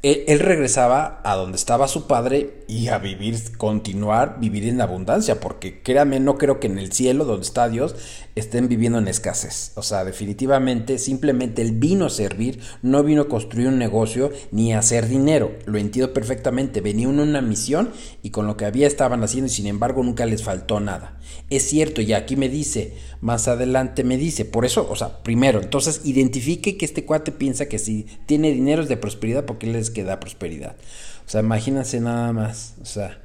él, 0.04 0.40
regresaba 0.40 1.22
a 1.24 1.36
donde 1.36 1.58
estaba 1.58 1.88
su 1.88 2.08
padre 2.08 2.64
y 2.68 2.88
a 2.88 2.98
vivir, 2.98 3.56
continuar, 3.58 4.40
vivir 4.40 4.68
en 4.68 4.82
abundancia, 4.82 5.40
porque 5.40 5.84
créame, 5.84 6.20
no 6.20 6.40
creo 6.40 6.60
que 6.60 6.66
en 6.66 6.80
el 6.80 6.92
cielo, 6.92 7.24
donde 7.24 7.46
está 7.46 7.70
Dios, 7.70 7.96
estén 8.36 8.68
viviendo 8.68 8.98
en 8.98 9.08
escasez. 9.08 9.74
O 9.76 9.84
sea, 9.84 10.04
definitivamente, 10.04 10.98
simplemente 10.98 11.62
él 11.62 11.74
vino 11.74 12.06
a 12.06 12.10
servir, 12.10 12.62
no 12.82 13.04
vino 13.04 13.24
a 13.24 13.28
construir 13.28 13.68
un 13.68 13.78
negocio 13.78 14.32
ni 14.52 14.74
a 14.74 14.80
hacer 14.80 15.08
dinero. 15.08 15.52
Lo 15.66 15.78
entiendo 15.78 16.14
perfectamente, 16.14 16.82
venía 16.82 17.08
en 17.08 17.20
una 17.20 17.42
misión 17.42 17.92
y 18.24 18.32
con 18.32 18.48
lo 18.48 18.58
que 18.58 18.66
había 18.66 18.88
estaban 18.88 19.24
haciendo 19.24 19.48
y 19.48 19.54
sin 19.54 19.68
embargo 19.68 20.04
nunca 20.04 20.26
les 20.26 20.42
faltó 20.42 20.80
nada. 20.80 21.20
Es 21.50 21.64
cierto, 21.68 22.02
y 22.02 22.14
aquí 22.14 22.36
me 22.36 22.50
dice, 22.50 22.96
más 23.20 23.48
adelante 23.48 24.04
me 24.04 24.18
dice, 24.18 24.46
por 24.46 24.66
eso, 24.66 24.88
o 24.90 24.96
sea, 24.96 25.22
primero, 25.22 25.62
entonces 25.62 26.02
identifique 26.06 26.78
que 26.78 26.86
este 26.86 27.06
cuate 27.06 27.32
piensa 27.32 27.68
que 27.68 27.78
si 27.78 28.08
tiene 28.26 28.52
dinero 28.52 28.82
es 28.82 28.90
de 28.90 28.98
prosperidad 28.98 29.46
porque 29.46 29.68
que 29.92 30.04
da 30.04 30.20
prosperidad. 30.20 30.76
O 31.26 31.30
sea, 31.30 31.42
imagínense 31.42 32.00
nada 32.00 32.34
más, 32.34 32.76
o 32.82 32.86
sea, 32.86 33.22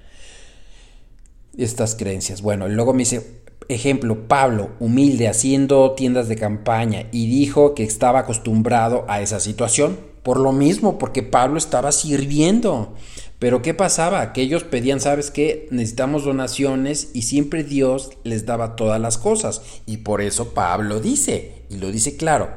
estas 1.57 1.95
creencias. 1.95 2.43
Bueno, 2.43 2.69
luego 2.69 2.93
me 2.93 3.01
dice, 3.01 3.41
ejemplo, 3.69 4.29
Pablo, 4.29 4.71
humilde, 4.79 5.29
haciendo 5.29 5.93
tiendas 5.93 6.29
de 6.29 6.37
campaña, 6.37 7.07
y 7.13 7.27
dijo 7.29 7.75
que 7.75 7.83
estaba 7.83 8.21
acostumbrado 8.21 9.05
a 9.09 9.21
esa 9.21 9.41
situación. 9.41 9.99
Por 10.23 10.41
lo 10.41 10.53
mismo, 10.53 10.99
porque 10.99 11.23
Pablo 11.23 11.57
estaba 11.57 11.93
sirviendo. 11.93 12.95
Pero 13.39 13.63
¿qué 13.63 13.75
pasaba? 13.75 14.33
Que 14.33 14.43
ellos 14.43 14.65
pedían, 14.65 14.99
¿sabes 14.99 15.31
qué? 15.31 15.69
Necesitamos 15.71 16.25
donaciones 16.25 17.11
y 17.13 17.23
siempre 17.23 17.65
Dios 17.65 18.11
les 18.25 18.47
daba 18.47 18.77
todas 18.77 19.01
las 19.01 19.19
cosas. 19.19 19.63
Y 19.85 19.99
por 19.99 20.23
eso 20.23 20.55
Pablo 20.55 21.01
dice, 21.01 21.63
y 21.71 21.77
lo 21.77 21.93
dice 21.93 22.17
claro, 22.17 22.51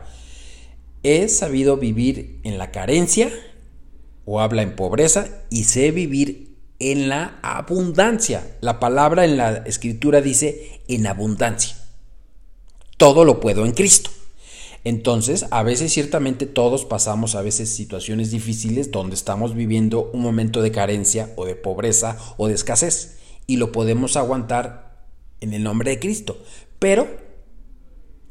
he 1.03 1.27
sabido 1.27 1.77
vivir 1.77 2.39
en 2.43 2.57
la 2.57 2.71
carencia 2.71 3.29
o 4.31 4.41
habla 4.41 4.61
en 4.61 4.75
pobreza 4.75 5.27
y 5.49 5.63
sé 5.63 5.89
vivir 5.89 6.55
en 6.77 7.09
la 7.09 7.39
abundancia. 7.41 8.57
La 8.61 8.79
palabra 8.79 9.25
en 9.25 9.37
la 9.37 9.55
escritura 9.65 10.21
dice 10.21 10.81
en 10.87 11.07
abundancia. 11.07 11.75
Todo 12.97 13.25
lo 13.25 13.39
puedo 13.39 13.65
en 13.65 13.71
Cristo. 13.71 14.11
Entonces, 14.83 15.47
a 15.49 15.63
veces 15.63 15.91
ciertamente 15.91 16.45
todos 16.45 16.85
pasamos 16.85 17.33
a 17.33 17.41
veces 17.41 17.69
situaciones 17.69 18.29
difíciles 18.29 18.91
donde 18.91 19.15
estamos 19.15 19.55
viviendo 19.55 20.11
un 20.13 20.21
momento 20.21 20.61
de 20.61 20.71
carencia 20.71 21.33
o 21.35 21.47
de 21.47 21.55
pobreza 21.55 22.15
o 22.37 22.47
de 22.47 22.53
escasez 22.53 23.17
y 23.47 23.57
lo 23.57 23.71
podemos 23.71 24.15
aguantar 24.15 25.07
en 25.41 25.55
el 25.55 25.63
nombre 25.63 25.89
de 25.89 25.99
Cristo. 25.99 26.37
Pero 26.77 27.07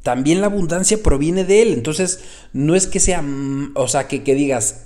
también 0.01 0.39
la 0.39 0.47
abundancia 0.47 1.03
proviene 1.03 1.43
de 1.43 1.61
Él. 1.61 1.73
Entonces, 1.73 2.21
no 2.53 2.73
es 2.73 2.87
que 2.87 3.01
sea, 3.01 3.21
mm, 3.21 3.73
o 3.75 3.89
sea, 3.89 4.07
que, 4.07 4.23
que 4.23 4.33
digas, 4.33 4.85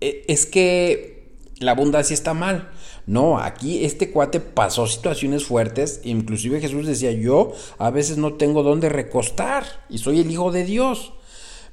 es 0.00 0.46
que 0.46 1.18
la 1.58 1.72
abundancia 1.72 2.14
está 2.14 2.34
mal. 2.34 2.70
No, 3.06 3.38
aquí 3.38 3.84
este 3.84 4.10
cuate 4.10 4.38
pasó 4.38 4.86
situaciones 4.86 5.44
fuertes, 5.44 6.02
inclusive 6.04 6.60
Jesús 6.60 6.86
decía, 6.86 7.10
yo 7.12 7.52
a 7.78 7.90
veces 7.90 8.18
no 8.18 8.34
tengo 8.34 8.62
dónde 8.62 8.90
recostar 8.90 9.64
y 9.88 9.98
soy 9.98 10.20
el 10.20 10.30
Hijo 10.30 10.52
de 10.52 10.64
Dios. 10.64 11.12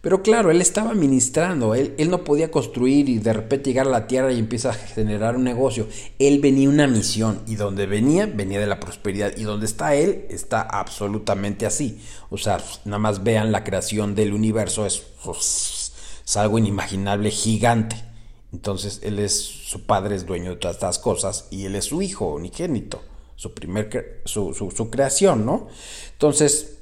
Pero 0.01 0.21
claro, 0.21 0.51
él 0.51 0.61
estaba 0.61 0.93
ministrando, 0.93 1.73
él, 1.73 1.95
él, 1.97 2.11
no 2.11 2.23
podía 2.23 2.51
construir 2.51 3.09
y 3.09 3.17
de 3.17 3.33
repente 3.33 3.71
llegar 3.71 3.87
a 3.87 3.89
la 3.89 4.05
tierra 4.05 4.31
y 4.31 4.37
empieza 4.37 4.69
a 4.69 4.73
generar 4.73 5.35
un 5.35 5.43
negocio. 5.43 5.87
Él 6.19 6.39
venía 6.39 6.69
una 6.69 6.85
misión 6.85 7.41
y 7.47 7.55
donde 7.55 7.87
venía, 7.87 8.27
venía 8.27 8.59
de 8.59 8.67
la 8.67 8.79
prosperidad 8.79 9.35
y 9.35 9.43
donde 9.43 9.65
está 9.65 9.95
él, 9.95 10.27
está 10.29 10.61
absolutamente 10.61 11.65
así. 11.65 11.99
O 12.29 12.37
sea, 12.37 12.63
nada 12.85 12.99
más 12.99 13.23
vean 13.23 13.51
la 13.51 13.63
creación 13.63 14.13
del 14.13 14.33
universo, 14.33 14.85
es, 14.85 14.99
pues, 15.23 15.91
es 16.23 16.37
algo 16.37 16.59
inimaginable, 16.59 17.31
gigante. 17.31 18.14
Entonces, 18.55 19.01
él 19.03 19.19
es, 19.19 19.37
su 19.37 19.85
padre 19.85 20.15
es 20.15 20.25
dueño 20.25 20.51
de 20.51 20.55
todas 20.55 20.77
estas 20.77 20.97
cosas 20.97 21.49
y 21.51 21.65
él 21.65 21.75
es 21.75 21.83
su 21.83 22.01
hijo 22.01 22.35
unigénito, 22.35 23.01
su 23.35 23.53
primer, 23.53 24.21
su, 24.23 24.53
su, 24.53 24.71
su 24.71 24.89
creación, 24.89 25.45
¿no? 25.45 25.67
Entonces, 26.13 26.74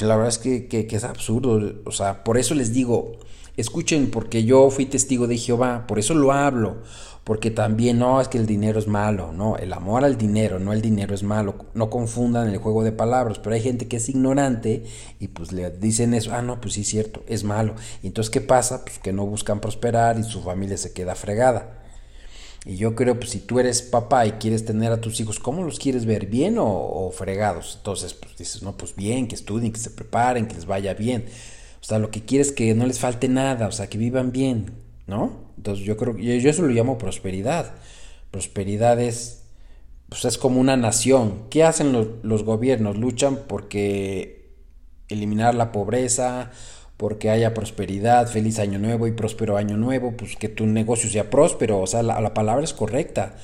la 0.00 0.16
verdad 0.16 0.28
es 0.28 0.38
que, 0.38 0.66
que, 0.66 0.86
es 0.90 1.04
absurdo. 1.04 1.80
O 1.84 1.92
sea, 1.92 2.24
por 2.24 2.38
eso 2.38 2.54
les 2.54 2.72
digo, 2.72 3.12
escuchen, 3.56 4.10
porque 4.10 4.44
yo 4.44 4.70
fui 4.70 4.86
testigo 4.86 5.26
de 5.26 5.38
Jehová, 5.38 5.86
por 5.86 5.98
eso 5.98 6.14
lo 6.14 6.32
hablo. 6.32 6.78
Porque 7.24 7.50
también 7.50 7.98
no 7.98 8.22
es 8.22 8.28
que 8.28 8.38
el 8.38 8.46
dinero 8.46 8.78
es 8.78 8.86
malo, 8.86 9.32
no, 9.32 9.58
el 9.58 9.74
amor 9.74 10.02
al 10.02 10.16
dinero, 10.16 10.58
no 10.58 10.72
el 10.72 10.80
dinero 10.80 11.14
es 11.14 11.22
malo. 11.22 11.56
No 11.74 11.90
confundan 11.90 12.48
el 12.48 12.56
juego 12.56 12.82
de 12.84 12.92
palabras, 12.92 13.38
pero 13.38 13.54
hay 13.54 13.60
gente 13.60 13.86
que 13.86 13.98
es 13.98 14.08
ignorante 14.08 14.84
y 15.20 15.28
pues 15.28 15.52
le 15.52 15.68
dicen 15.68 16.14
eso, 16.14 16.32
ah, 16.32 16.40
no, 16.40 16.58
pues 16.58 16.72
sí 16.72 16.80
es 16.80 16.88
cierto, 16.88 17.22
es 17.26 17.44
malo. 17.44 17.74
Y 18.02 18.06
entonces, 18.06 18.30
¿qué 18.30 18.40
pasa? 18.40 18.82
Pues 18.82 18.98
que 18.98 19.12
no 19.12 19.26
buscan 19.26 19.60
prosperar 19.60 20.18
y 20.18 20.24
su 20.24 20.40
familia 20.40 20.78
se 20.78 20.94
queda 20.94 21.14
fregada. 21.14 21.87
Y 22.68 22.76
yo 22.76 22.94
creo, 22.94 23.18
pues 23.18 23.30
si 23.30 23.38
tú 23.40 23.58
eres 23.58 23.80
papá 23.80 24.26
y 24.26 24.32
quieres 24.32 24.66
tener 24.66 24.92
a 24.92 25.00
tus 25.00 25.18
hijos, 25.20 25.40
¿cómo 25.40 25.62
los 25.62 25.78
quieres 25.78 26.04
ver? 26.04 26.26
¿Bien 26.26 26.56
o, 26.58 27.10
fregados? 27.16 27.76
Entonces, 27.78 28.12
pues 28.12 28.36
dices, 28.36 28.62
no, 28.62 28.76
pues 28.76 28.94
bien, 28.94 29.26
que 29.26 29.36
estudien, 29.36 29.72
que 29.72 29.80
se 29.80 29.88
preparen, 29.88 30.46
que 30.46 30.54
les 30.54 30.66
vaya 30.66 30.92
bien. 30.92 31.24
O 31.80 31.84
sea, 31.84 31.98
lo 31.98 32.10
que 32.10 32.26
quieres 32.26 32.48
es 32.48 32.52
que 32.52 32.74
no 32.74 32.84
les 32.84 32.98
falte 32.98 33.26
nada, 33.26 33.68
o 33.68 33.72
sea, 33.72 33.86
que 33.88 33.96
vivan 33.96 34.32
bien, 34.32 34.72
¿no? 35.06 35.46
Entonces 35.56 35.86
yo 35.86 35.96
creo, 35.96 36.18
yo, 36.18 36.34
yo 36.34 36.50
eso 36.50 36.60
lo 36.60 36.68
llamo 36.68 36.98
prosperidad. 36.98 37.72
Prosperidad 38.30 39.00
es, 39.00 39.44
pues 40.10 40.26
es 40.26 40.36
como 40.36 40.60
una 40.60 40.76
nación. 40.76 41.44
¿Qué 41.48 41.64
hacen 41.64 41.92
los, 41.92 42.08
los 42.22 42.44
gobiernos? 42.44 42.98
Luchan 42.98 43.44
porque 43.48 44.52
eliminar 45.08 45.54
la 45.54 45.72
pobreza 45.72 46.50
porque 46.98 47.30
haya 47.30 47.54
prosperidad, 47.54 48.26
feliz 48.26 48.58
año 48.58 48.78
nuevo 48.80 49.06
y 49.06 49.12
próspero 49.12 49.56
año 49.56 49.76
nuevo, 49.76 50.12
pues 50.16 50.36
que 50.36 50.48
tu 50.48 50.66
negocio 50.66 51.08
sea 51.08 51.30
próspero, 51.30 51.80
o 51.80 51.86
sea, 51.86 52.02
la, 52.02 52.34
palabra 52.34 52.64
es 52.64 52.74
correcta. 52.74 53.36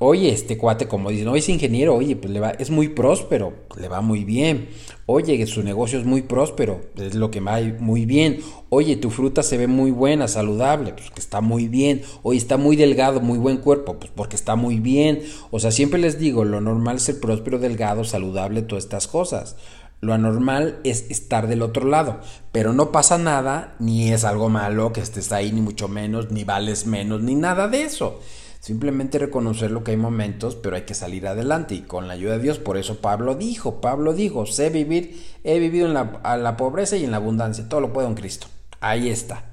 Oye, 0.00 0.30
este 0.30 0.58
cuate, 0.58 0.88
como 0.88 1.08
dice, 1.08 1.24
no 1.24 1.36
es 1.36 1.48
ingeniero, 1.48 1.94
oye, 1.94 2.16
pues 2.16 2.30
le 2.30 2.40
va, 2.40 2.50
es 2.50 2.68
muy 2.68 2.88
próspero, 2.88 3.54
le 3.80 3.88
va 3.88 4.02
muy 4.02 4.24
bien. 4.24 4.68
Oye, 5.06 5.46
su 5.46 5.62
negocio 5.62 6.00
es 6.00 6.04
muy 6.04 6.22
próspero, 6.22 6.80
es 6.96 7.14
lo 7.14 7.30
que 7.30 7.40
va 7.40 7.60
muy 7.78 8.04
bien. 8.04 8.40
Oye, 8.70 8.96
tu 8.96 9.10
fruta 9.10 9.44
se 9.44 9.56
ve 9.56 9.68
muy 9.68 9.92
buena, 9.92 10.26
saludable, 10.26 10.92
pues 10.92 11.10
que 11.12 11.20
está 11.20 11.40
muy 11.40 11.68
bien. 11.68 12.02
Oye, 12.22 12.38
está 12.38 12.56
muy 12.58 12.74
delgado, 12.74 13.20
muy 13.20 13.38
buen 13.38 13.58
cuerpo, 13.58 13.98
pues 13.98 14.10
porque 14.14 14.36
está 14.36 14.56
muy 14.56 14.80
bien. 14.80 15.22
O 15.50 15.60
sea, 15.60 15.70
siempre 15.70 16.00
les 16.00 16.18
digo, 16.18 16.44
lo 16.44 16.60
normal 16.60 16.96
es 16.96 17.04
ser 17.04 17.20
próspero, 17.20 17.58
delgado, 17.60 18.04
saludable, 18.04 18.62
todas 18.62 18.84
estas 18.84 19.06
cosas. 19.06 19.56
Lo 20.00 20.12
anormal 20.12 20.78
es 20.84 21.06
estar 21.10 21.46
del 21.46 21.62
otro 21.62 21.88
lado, 21.88 22.20
pero 22.52 22.72
no 22.72 22.92
pasa 22.92 23.16
nada, 23.18 23.74
ni 23.78 24.12
es 24.12 24.24
algo 24.24 24.48
malo 24.48 24.92
que 24.92 25.00
estés 25.00 25.32
ahí, 25.32 25.52
ni 25.52 25.62
mucho 25.62 25.88
menos, 25.88 26.30
ni 26.30 26.44
vales 26.44 26.86
menos, 26.86 27.22
ni 27.22 27.34
nada 27.34 27.68
de 27.68 27.82
eso. 27.82 28.20
Simplemente 28.60 29.18
reconocer 29.18 29.70
lo 29.70 29.84
que 29.84 29.92
hay 29.92 29.96
momentos, 29.96 30.56
pero 30.56 30.76
hay 30.76 30.82
que 30.82 30.94
salir 30.94 31.26
adelante 31.26 31.74
y 31.74 31.82
con 31.82 32.08
la 32.08 32.14
ayuda 32.14 32.36
de 32.36 32.42
Dios. 32.42 32.58
Por 32.58 32.76
eso 32.76 33.00
Pablo 33.00 33.36
dijo, 33.36 33.80
Pablo 33.80 34.12
dijo, 34.12 34.44
sé 34.44 34.70
vivir, 34.70 35.24
he 35.44 35.58
vivido 35.58 35.86
en 35.86 35.94
la, 35.94 36.36
la 36.36 36.56
pobreza 36.56 36.96
y 36.96 37.04
en 37.04 37.12
la 37.12 37.18
abundancia, 37.18 37.68
todo 37.68 37.80
lo 37.80 37.92
puedo 37.92 38.08
en 38.08 38.16
Cristo. 38.16 38.48
Ahí 38.80 39.08
está. 39.08 39.44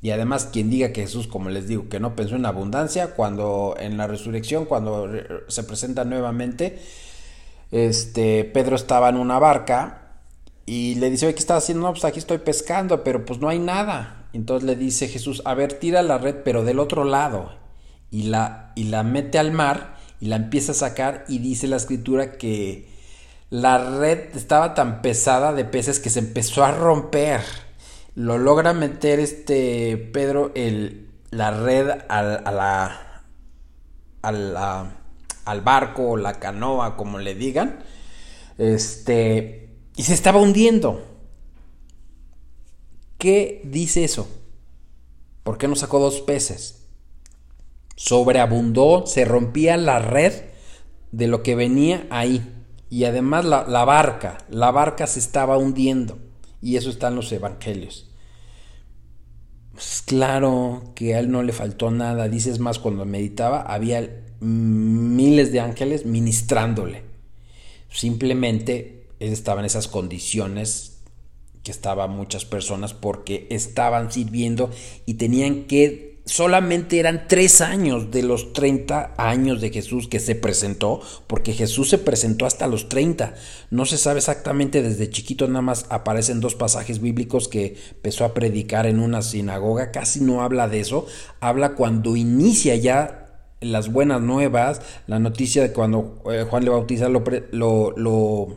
Y 0.00 0.10
además 0.10 0.48
quien 0.52 0.70
diga 0.70 0.92
que 0.92 1.02
Jesús, 1.02 1.26
como 1.26 1.50
les 1.50 1.66
digo, 1.66 1.88
que 1.88 1.98
no 1.98 2.14
pensó 2.14 2.36
en 2.36 2.46
abundancia, 2.46 3.14
cuando 3.14 3.74
en 3.78 3.96
la 3.96 4.06
resurrección, 4.06 4.64
cuando 4.64 5.08
se 5.48 5.64
presenta 5.64 6.04
nuevamente, 6.04 6.78
este, 7.70 8.44
Pedro 8.44 8.76
estaba 8.76 9.08
en 9.08 9.16
una 9.16 9.38
barca 9.38 10.12
y 10.66 10.96
le 10.96 11.10
dice, 11.10 11.26
oye, 11.26 11.34
¿qué 11.34 11.40
estás 11.40 11.64
haciendo? 11.64 11.86
No, 11.86 11.92
pues 11.92 12.04
aquí 12.04 12.18
estoy 12.18 12.38
pescando, 12.38 13.02
pero 13.04 13.24
pues 13.24 13.40
no 13.40 13.48
hay 13.48 13.58
nada. 13.58 14.26
Entonces 14.32 14.66
le 14.66 14.76
dice 14.76 15.08
Jesús, 15.08 15.42
a 15.44 15.54
ver, 15.54 15.74
tira 15.74 16.02
la 16.02 16.18
red, 16.18 16.36
pero 16.44 16.64
del 16.64 16.78
otro 16.78 17.04
lado. 17.04 17.56
Y 18.10 18.24
la, 18.24 18.72
y 18.74 18.84
la 18.84 19.02
mete 19.02 19.38
al 19.38 19.52
mar 19.52 19.96
y 20.20 20.26
la 20.26 20.36
empieza 20.36 20.72
a 20.72 20.74
sacar 20.74 21.24
y 21.28 21.38
dice 21.38 21.68
la 21.68 21.76
escritura 21.76 22.32
que 22.32 22.88
la 23.50 23.98
red 23.98 24.36
estaba 24.36 24.74
tan 24.74 25.00
pesada 25.00 25.52
de 25.52 25.64
peces 25.64 26.00
que 26.00 26.10
se 26.10 26.18
empezó 26.18 26.64
a 26.64 26.72
romper. 26.72 27.40
Lo 28.14 28.36
logra 28.36 28.72
meter 28.72 29.20
este 29.20 29.96
Pedro 29.96 30.52
el, 30.54 31.08
la 31.30 31.50
red 31.50 31.88
a, 31.88 32.18
a 32.18 32.52
la, 32.52 33.22
a 34.22 34.32
la 34.32 34.98
al 35.48 35.62
barco 35.62 36.10
o 36.10 36.16
la 36.16 36.34
canoa, 36.34 36.96
como 36.96 37.18
le 37.18 37.34
digan, 37.34 37.78
este, 38.58 39.78
y 39.96 40.02
se 40.02 40.12
estaba 40.12 40.40
hundiendo. 40.40 41.02
¿Qué 43.16 43.62
dice 43.64 44.04
eso? 44.04 44.28
¿Por 45.42 45.56
qué 45.56 45.66
no 45.66 45.74
sacó 45.74 45.98
dos 45.98 46.20
peces? 46.20 46.84
Sobreabundó, 47.96 49.06
se 49.06 49.24
rompía 49.24 49.76
la 49.78 49.98
red 49.98 50.34
de 51.12 51.26
lo 51.26 51.42
que 51.42 51.54
venía 51.54 52.06
ahí. 52.10 52.54
Y 52.90 53.04
además 53.04 53.44
la, 53.44 53.66
la 53.66 53.84
barca, 53.84 54.38
la 54.50 54.70
barca 54.70 55.06
se 55.06 55.18
estaba 55.18 55.56
hundiendo. 55.56 56.18
Y 56.60 56.76
eso 56.76 56.90
está 56.90 57.08
en 57.08 57.16
los 57.16 57.32
evangelios. 57.32 58.10
Pues 59.72 60.02
claro 60.04 60.92
que 60.94 61.14
a 61.14 61.20
él 61.20 61.30
no 61.30 61.42
le 61.42 61.52
faltó 61.52 61.90
nada. 61.90 62.28
Dices 62.28 62.58
más, 62.58 62.78
cuando 62.78 63.04
meditaba 63.04 63.62
había 63.62 64.27
miles 64.40 65.52
de 65.52 65.60
ángeles 65.60 66.06
ministrándole. 66.06 67.02
Simplemente 67.90 69.06
estaba 69.18 69.60
en 69.60 69.66
esas 69.66 69.88
condiciones 69.88 70.98
que 71.62 71.70
estaban 71.70 72.10
muchas 72.10 72.44
personas 72.44 72.94
porque 72.94 73.46
estaban 73.50 74.12
sirviendo 74.12 74.70
y 75.06 75.14
tenían 75.14 75.64
que 75.64 76.08
solamente 76.28 76.98
eran 76.98 77.26
tres 77.26 77.60
años 77.60 78.10
de 78.10 78.22
los 78.22 78.52
30 78.52 79.14
años 79.16 79.60
de 79.60 79.70
Jesús 79.70 80.08
que 80.08 80.20
se 80.20 80.34
presentó, 80.34 81.00
porque 81.26 81.54
Jesús 81.54 81.88
se 81.88 81.98
presentó 81.98 82.46
hasta 82.46 82.66
los 82.66 82.88
30. 82.88 83.34
No 83.70 83.86
se 83.86 83.96
sabe 83.96 84.18
exactamente 84.18 84.82
desde 84.82 85.10
chiquito, 85.10 85.48
nada 85.48 85.62
más 85.62 85.86
aparecen 85.88 86.40
dos 86.40 86.54
pasajes 86.54 87.00
bíblicos 87.00 87.48
que 87.48 87.76
empezó 87.90 88.24
a 88.24 88.34
predicar 88.34 88.86
en 88.86 89.00
una 89.00 89.22
sinagoga, 89.22 89.90
casi 89.90 90.20
no 90.20 90.42
habla 90.42 90.68
de 90.68 90.80
eso, 90.80 91.06
habla 91.40 91.74
cuando 91.74 92.14
inicia 92.14 92.76
ya 92.76 93.27
las 93.60 93.90
buenas 93.90 94.20
nuevas, 94.20 94.80
la 95.06 95.18
noticia 95.18 95.62
de 95.62 95.72
cuando 95.72 96.22
eh, 96.30 96.46
Juan 96.48 96.64
le 96.64 96.70
bautiza 96.70 97.08
lo, 97.08 97.24
lo, 97.50 97.94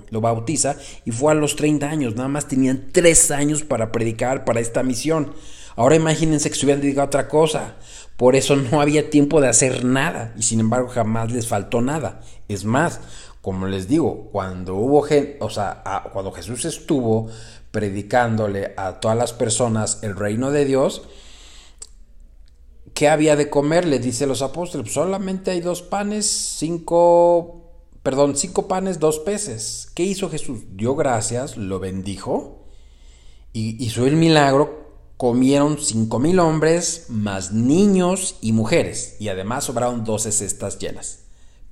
lo, 0.09 0.21
bautiza 0.21 0.75
y 1.05 1.11
fue 1.11 1.31
a 1.31 1.35
los 1.35 1.55
30 1.55 1.89
años, 1.89 2.15
nada 2.15 2.27
más 2.27 2.47
tenían 2.47 2.89
3 2.91 3.31
años 3.31 3.63
para 3.63 3.91
predicar 3.91 4.45
para 4.45 4.59
esta 4.59 4.83
misión. 4.83 5.33
Ahora 5.75 5.95
imagínense 5.95 6.49
que 6.49 6.55
se 6.55 6.65
hubieran 6.65 6.81
dedicado 6.81 7.03
a 7.03 7.07
otra 7.07 7.27
cosa, 7.27 7.75
por 8.17 8.35
eso 8.35 8.55
no 8.55 8.81
había 8.81 9.09
tiempo 9.09 9.41
de 9.41 9.47
hacer 9.47 9.83
nada 9.83 10.33
y 10.37 10.43
sin 10.43 10.59
embargo 10.59 10.89
jamás 10.89 11.31
les 11.31 11.47
faltó 11.47 11.81
nada. 11.81 12.21
Es 12.47 12.65
más, 12.65 12.99
como 13.41 13.65
les 13.65 13.87
digo, 13.87 14.29
cuando 14.31 14.75
hubo 14.75 15.07
o 15.39 15.49
sea, 15.49 15.81
cuando 16.13 16.31
Jesús 16.31 16.65
estuvo 16.65 17.27
predicándole 17.71 18.73
a 18.77 18.99
todas 18.99 19.17
las 19.17 19.33
personas 19.33 19.99
el 20.03 20.15
reino 20.15 20.51
de 20.51 20.65
Dios, 20.65 21.07
¿Qué 23.01 23.09
había 23.09 23.35
de 23.35 23.49
comer? 23.49 23.87
Le 23.87 23.97
dice 23.97 24.27
los 24.27 24.43
apóstoles, 24.43 24.83
pues 24.83 24.93
solamente 24.93 25.49
hay 25.49 25.59
dos 25.59 25.81
panes, 25.81 26.27
cinco, 26.27 27.71
perdón, 28.03 28.35
cinco 28.35 28.67
panes, 28.67 28.99
dos 28.99 29.17
peces. 29.17 29.89
¿Qué 29.95 30.03
hizo 30.03 30.29
Jesús? 30.29 30.59
Dio 30.75 30.95
gracias, 30.95 31.57
lo 31.57 31.79
bendijo 31.79 32.67
y 33.53 33.83
hizo 33.83 34.05
el 34.05 34.17
milagro. 34.17 34.99
Comieron 35.17 35.79
cinco 35.79 36.19
mil 36.19 36.37
hombres, 36.37 37.07
más 37.09 37.51
niños 37.51 38.35
y 38.39 38.51
mujeres, 38.51 39.15
y 39.19 39.29
además 39.29 39.63
sobraron 39.63 40.03
doce 40.03 40.31
cestas 40.31 40.77
llenas. 40.77 41.21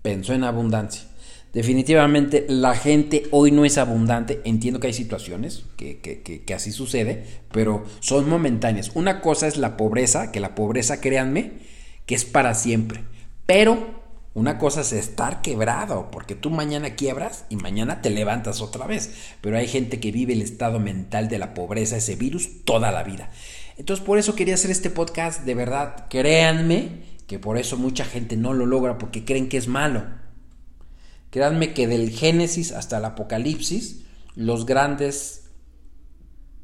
Pensó 0.01 0.33
en 0.33 0.43
abundancia. 0.43 1.08
Definitivamente 1.53 2.45
la 2.47 2.75
gente 2.75 3.23
hoy 3.31 3.51
no 3.51 3.65
es 3.65 3.77
abundante. 3.77 4.41
Entiendo 4.45 4.79
que 4.79 4.87
hay 4.87 4.93
situaciones 4.93 5.65
que, 5.77 5.99
que, 5.99 6.53
así 6.53 6.71
sucede, 6.71 7.25
pero 7.51 7.85
son 8.01 8.29
momentáneas. 8.29 8.91
Una 8.93 9.21
cosa 9.21 9.47
es 9.47 9.57
la 9.57 9.75
pobreza, 9.75 10.31
que 10.31 10.39
la 10.39 10.53
pobreza, 10.53 11.01
créanme, 11.01 11.53
que 12.05 12.13
es 12.13 12.23
para 12.23 12.53
siempre. 12.53 13.03
Pero 13.47 13.99
una 14.35 14.59
cosa 14.59 14.81
es 14.81 14.93
estar 14.93 15.41
quebrado, 15.41 16.11
porque 16.11 16.35
tú 16.35 16.51
mañana 16.51 16.95
quiebras 16.95 17.45
y 17.49 17.55
mañana 17.55 18.01
te 18.01 18.11
levantas 18.11 18.61
otra 18.61 18.85
vez. 18.85 19.33
Pero 19.41 19.57
hay 19.57 19.67
gente 19.67 19.99
que 19.99 20.11
vive 20.11 20.33
el 20.33 20.43
estado 20.43 20.79
mental 20.79 21.29
de 21.29 21.39
la 21.39 21.55
pobreza, 21.55 21.97
ese 21.97 22.15
virus, 22.15 22.63
toda 22.63 22.91
la 22.91 23.01
vida. 23.01 23.31
Entonces 23.77 24.05
por 24.05 24.19
eso 24.19 24.35
quería 24.35 24.53
hacer 24.53 24.69
este 24.69 24.91
podcast, 24.91 25.45
de 25.45 25.55
verdad, 25.55 26.05
créanme 26.09 27.09
que 27.25 27.39
por 27.39 27.57
eso 27.57 27.75
mucha 27.75 28.05
gente 28.05 28.37
no 28.37 28.53
lo 28.53 28.67
logra 28.67 28.99
porque 28.99 29.25
creen 29.25 29.49
que 29.49 29.57
es 29.57 29.67
malo. 29.67 30.18
Créanme 31.29 31.73
que 31.73 31.87
del 31.87 32.09
Génesis 32.09 32.71
hasta 32.71 32.97
el 32.97 33.05
Apocalipsis, 33.05 34.05
los 34.35 34.65
grandes 34.65 35.51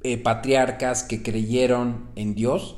eh, 0.02 0.18
patriarcas 0.18 1.04
que 1.04 1.22
creyeron 1.22 2.10
en 2.16 2.34
Dios, 2.34 2.78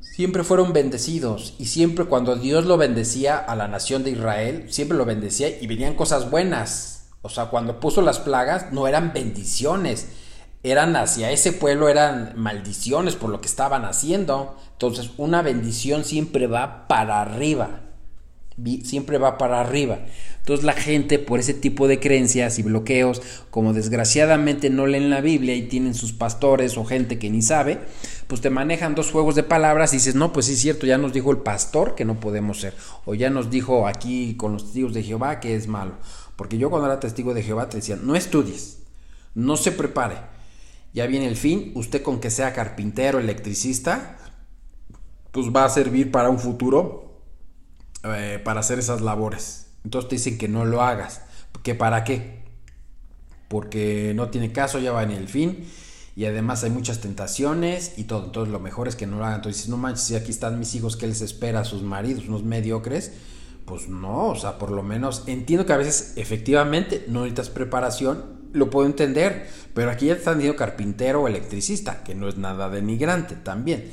siempre 0.00 0.44
fueron 0.44 0.72
bendecidos 0.72 1.54
y 1.58 1.66
siempre 1.66 2.06
cuando 2.06 2.36
Dios 2.36 2.64
lo 2.64 2.78
bendecía 2.78 3.36
a 3.36 3.54
la 3.54 3.68
nación 3.68 4.02
de 4.02 4.12
Israel, 4.12 4.66
siempre 4.70 4.96
lo 4.96 5.04
bendecía 5.04 5.60
y 5.60 5.66
venían 5.66 5.94
cosas 5.94 6.30
buenas. 6.30 7.10
O 7.20 7.28
sea, 7.28 7.46
cuando 7.46 7.80
puso 7.80 8.00
las 8.00 8.18
plagas 8.18 8.72
no 8.72 8.88
eran 8.88 9.12
bendiciones, 9.12 10.08
eran 10.62 10.96
hacia 10.96 11.32
ese 11.32 11.52
pueblo, 11.52 11.90
eran 11.90 12.32
maldiciones 12.36 13.14
por 13.14 13.28
lo 13.28 13.42
que 13.42 13.48
estaban 13.48 13.84
haciendo. 13.84 14.56
Entonces, 14.72 15.10
una 15.18 15.42
bendición 15.42 16.04
siempre 16.04 16.46
va 16.46 16.88
para 16.88 17.20
arriba 17.20 17.85
siempre 18.84 19.18
va 19.18 19.38
para 19.38 19.60
arriba. 19.60 20.00
Entonces 20.38 20.64
la 20.64 20.74
gente 20.74 21.18
por 21.18 21.40
ese 21.40 21.54
tipo 21.54 21.88
de 21.88 21.98
creencias 21.98 22.58
y 22.58 22.62
bloqueos, 22.62 23.20
como 23.50 23.72
desgraciadamente 23.72 24.70
no 24.70 24.86
leen 24.86 25.10
la 25.10 25.20
Biblia 25.20 25.54
y 25.54 25.62
tienen 25.62 25.94
sus 25.94 26.12
pastores 26.12 26.76
o 26.78 26.84
gente 26.84 27.18
que 27.18 27.30
ni 27.30 27.42
sabe, 27.42 27.80
pues 28.28 28.40
te 28.40 28.50
manejan 28.50 28.94
dos 28.94 29.10
juegos 29.10 29.34
de 29.34 29.42
palabras 29.42 29.92
y 29.92 29.96
dices, 29.96 30.14
no, 30.14 30.32
pues 30.32 30.46
sí 30.46 30.52
es 30.52 30.60
cierto, 30.60 30.86
ya 30.86 30.98
nos 30.98 31.12
dijo 31.12 31.30
el 31.32 31.38
pastor 31.38 31.94
que 31.94 32.04
no 32.04 32.20
podemos 32.20 32.60
ser, 32.60 32.74
o 33.04 33.14
ya 33.14 33.28
nos 33.28 33.50
dijo 33.50 33.86
aquí 33.88 34.36
con 34.36 34.52
los 34.52 34.64
testigos 34.64 34.94
de 34.94 35.02
Jehová 35.02 35.40
que 35.40 35.56
es 35.56 35.66
malo. 35.66 35.94
Porque 36.36 36.58
yo 36.58 36.70
cuando 36.70 36.86
era 36.86 37.00
testigo 37.00 37.34
de 37.34 37.42
Jehová 37.42 37.68
te 37.68 37.78
decían, 37.78 38.06
no 38.06 38.14
estudies, 38.14 38.78
no 39.34 39.56
se 39.56 39.72
prepare, 39.72 40.16
ya 40.94 41.06
viene 41.06 41.26
el 41.26 41.36
fin, 41.36 41.72
usted 41.74 42.02
con 42.02 42.20
que 42.20 42.30
sea 42.30 42.52
carpintero, 42.52 43.18
electricista, 43.18 44.16
pues 45.32 45.48
va 45.48 45.64
a 45.64 45.68
servir 45.68 46.10
para 46.10 46.30
un 46.30 46.38
futuro 46.38 47.05
eh, 48.14 48.38
para 48.38 48.60
hacer 48.60 48.78
esas 48.78 49.00
labores. 49.00 49.66
Entonces 49.84 50.08
te 50.08 50.16
dicen 50.16 50.38
que 50.38 50.48
no 50.48 50.64
lo 50.64 50.82
hagas. 50.82 51.22
¿Que 51.62 51.74
para 51.74 52.04
qué? 52.04 52.42
Porque 53.48 54.12
no 54.14 54.28
tiene 54.30 54.52
caso, 54.52 54.78
ya 54.78 54.92
va 54.92 55.02
en 55.02 55.12
el 55.12 55.28
fin. 55.28 55.66
Y 56.16 56.24
además 56.24 56.64
hay 56.64 56.70
muchas 56.70 57.00
tentaciones 57.00 57.92
y 57.96 58.04
todo. 58.04 58.24
Entonces 58.24 58.52
lo 58.52 58.60
mejor 58.60 58.88
es 58.88 58.96
que 58.96 59.06
no 59.06 59.18
lo 59.18 59.24
hagan. 59.24 59.36
Entonces, 59.36 59.68
no 59.68 59.76
manches, 59.76 60.04
si 60.04 60.16
aquí 60.16 60.30
están 60.30 60.58
mis 60.58 60.74
hijos, 60.74 60.96
¿qué 60.96 61.06
les 61.06 61.20
espera 61.20 61.60
a 61.60 61.64
sus 61.64 61.82
maridos? 61.82 62.26
Unos 62.26 62.42
mediocres. 62.42 63.12
Pues 63.66 63.88
no, 63.88 64.28
o 64.28 64.36
sea, 64.36 64.58
por 64.58 64.70
lo 64.70 64.82
menos 64.82 65.24
entiendo 65.26 65.66
que 65.66 65.72
a 65.72 65.76
veces 65.76 66.12
efectivamente 66.16 67.04
no 67.08 67.22
necesitas 67.22 67.50
preparación, 67.50 68.24
lo 68.52 68.70
puedo 68.70 68.86
entender, 68.86 69.48
pero 69.74 69.90
aquí 69.90 70.06
ya 70.06 70.14
están 70.14 70.38
diciendo 70.38 70.56
carpintero 70.56 71.22
o 71.22 71.28
electricista, 71.28 72.04
que 72.04 72.14
no 72.14 72.28
es 72.28 72.38
nada 72.38 72.70
denigrante 72.70 73.34
también. 73.34 73.90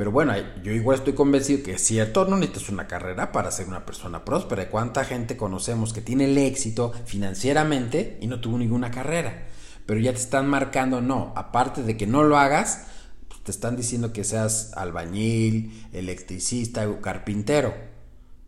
Pero 0.00 0.12
bueno, 0.12 0.32
yo 0.62 0.72
igual 0.72 0.96
estoy 0.96 1.12
convencido 1.12 1.62
que 1.62 1.72
es 1.72 1.82
cierto, 1.84 2.24
no 2.24 2.38
necesitas 2.38 2.70
una 2.70 2.86
carrera 2.86 3.32
para 3.32 3.50
ser 3.50 3.68
una 3.68 3.84
persona 3.84 4.24
próspera. 4.24 4.70
¿Cuánta 4.70 5.04
gente 5.04 5.36
conocemos 5.36 5.92
que 5.92 6.00
tiene 6.00 6.24
el 6.24 6.38
éxito 6.38 6.94
financieramente 7.04 8.16
y 8.22 8.26
no 8.26 8.40
tuvo 8.40 8.56
ninguna 8.56 8.90
carrera? 8.90 9.48
Pero 9.84 10.00
ya 10.00 10.12
te 10.12 10.18
están 10.18 10.48
marcando, 10.48 11.02
no, 11.02 11.34
aparte 11.36 11.82
de 11.82 11.98
que 11.98 12.06
no 12.06 12.22
lo 12.22 12.38
hagas, 12.38 12.86
pues 13.28 13.42
te 13.42 13.50
están 13.50 13.76
diciendo 13.76 14.10
que 14.14 14.24
seas 14.24 14.72
albañil, 14.74 15.86
electricista 15.92 16.88
o 16.88 17.02
carpintero. 17.02 17.74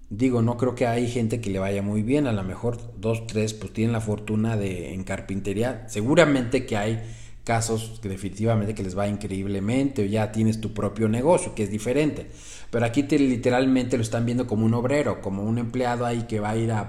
Digo, 0.09 0.41
no 0.41 0.57
creo 0.57 0.75
que 0.75 0.87
hay 0.87 1.07
gente 1.07 1.43
que 1.43 1.51
le 1.51 1.59
vaya 1.59 1.83
muy 1.83 2.03
bien, 2.03 2.27
a 2.27 2.33
lo 2.33 2.45
mejor 2.45 2.79
dos, 2.99 3.27
tres, 3.27 3.53
pues 3.53 3.75
tienen 3.75 3.93
la 3.93 4.01
fortuna 4.01 4.57
de 4.57 4.95
en 4.95 5.05
carpintería. 5.05 5.85
Seguramente 5.91 6.65
que 6.65 6.79
hay 6.79 7.03
casos 7.44 7.98
que 8.00 8.09
definitivamente 8.09 8.74
que 8.74 8.83
les 8.83 8.96
va 8.96 9.09
increíblemente 9.09 10.02
o 10.02 10.07
ya 10.07 10.31
tienes 10.33 10.61
tu 10.61 10.72
propio 10.72 11.09
negocio, 11.09 11.55
que 11.55 11.64
es 11.64 11.70
diferente. 11.70 12.28
Pero 12.70 12.87
aquí 12.87 13.02
te, 13.02 13.18
literalmente 13.18 13.96
lo 13.96 14.02
están 14.02 14.24
viendo 14.24 14.46
como 14.46 14.64
un 14.64 14.74
obrero, 14.74 15.20
como 15.20 15.42
un 15.42 15.59
empleado 15.59 16.07
ahí 16.07 16.22
que 16.22 16.40
va 16.40 16.50
a 16.50 16.57
ir 16.57 16.72
a, 16.72 16.81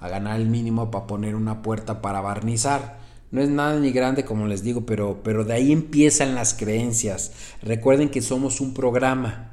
a 0.00 0.08
ganar 0.08 0.40
el 0.40 0.48
mínimo 0.48 0.90
para 0.90 1.06
poner 1.06 1.34
una 1.34 1.62
puerta 1.62 2.02
para 2.02 2.20
barnizar. 2.20 3.00
No 3.30 3.40
es 3.40 3.48
nada 3.48 3.80
ni 3.80 3.92
grande 3.92 4.24
como 4.24 4.46
les 4.46 4.62
digo, 4.62 4.84
pero, 4.84 5.22
pero 5.22 5.44
de 5.44 5.54
ahí 5.54 5.72
empiezan 5.72 6.34
las 6.34 6.52
creencias. 6.52 7.32
Recuerden 7.62 8.10
que 8.10 8.20
somos 8.20 8.60
un 8.60 8.74
programa. 8.74 9.48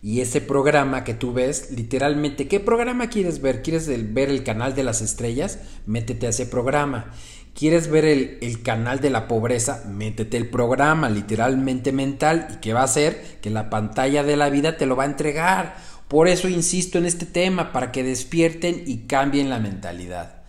Y 0.00 0.20
ese 0.20 0.40
programa 0.40 1.02
que 1.02 1.12
tú 1.12 1.32
ves, 1.32 1.72
literalmente, 1.72 2.46
¿qué 2.46 2.60
programa 2.60 3.08
quieres 3.10 3.42
ver? 3.42 3.62
¿Quieres 3.62 3.88
ver 4.14 4.30
el 4.30 4.44
canal 4.44 4.74
de 4.74 4.84
las 4.84 5.02
estrellas? 5.02 5.58
Métete 5.86 6.26
a 6.26 6.30
ese 6.30 6.46
programa. 6.46 7.12
¿Quieres 7.58 7.90
ver 7.90 8.04
el, 8.04 8.62
canal 8.62 9.00
de 9.00 9.10
la 9.10 9.26
pobreza? 9.26 9.82
Métete 9.88 10.36
el 10.36 10.48
programa 10.48 11.10
literalmente 11.10 11.90
mental 11.90 12.46
y 12.54 12.56
que 12.58 12.72
va 12.72 12.82
a 12.82 12.84
hacer 12.84 13.40
que 13.42 13.50
la 13.50 13.68
pantalla 13.68 14.22
de 14.22 14.36
la 14.36 14.48
vida 14.48 14.76
te 14.76 14.86
lo 14.86 14.94
va 14.94 15.02
a 15.02 15.06
entregar. 15.06 15.76
Por 16.06 16.28
eso 16.28 16.48
insisto 16.48 16.98
en 16.98 17.04
este 17.04 17.26
tema, 17.26 17.72
para 17.72 17.90
que 17.90 18.04
despierten 18.04 18.84
y 18.86 19.08
cambien 19.08 19.50
la 19.50 19.58
mentalidad. 19.58 20.44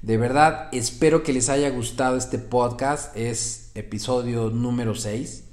De 0.00 0.16
verdad, 0.16 0.70
espero 0.72 1.22
que 1.22 1.34
les 1.34 1.50
haya 1.50 1.68
gustado 1.68 2.16
este 2.16 2.38
podcast. 2.38 3.14
Es 3.14 3.70
episodio 3.74 4.48
número 4.48 4.94
6. 4.94 5.44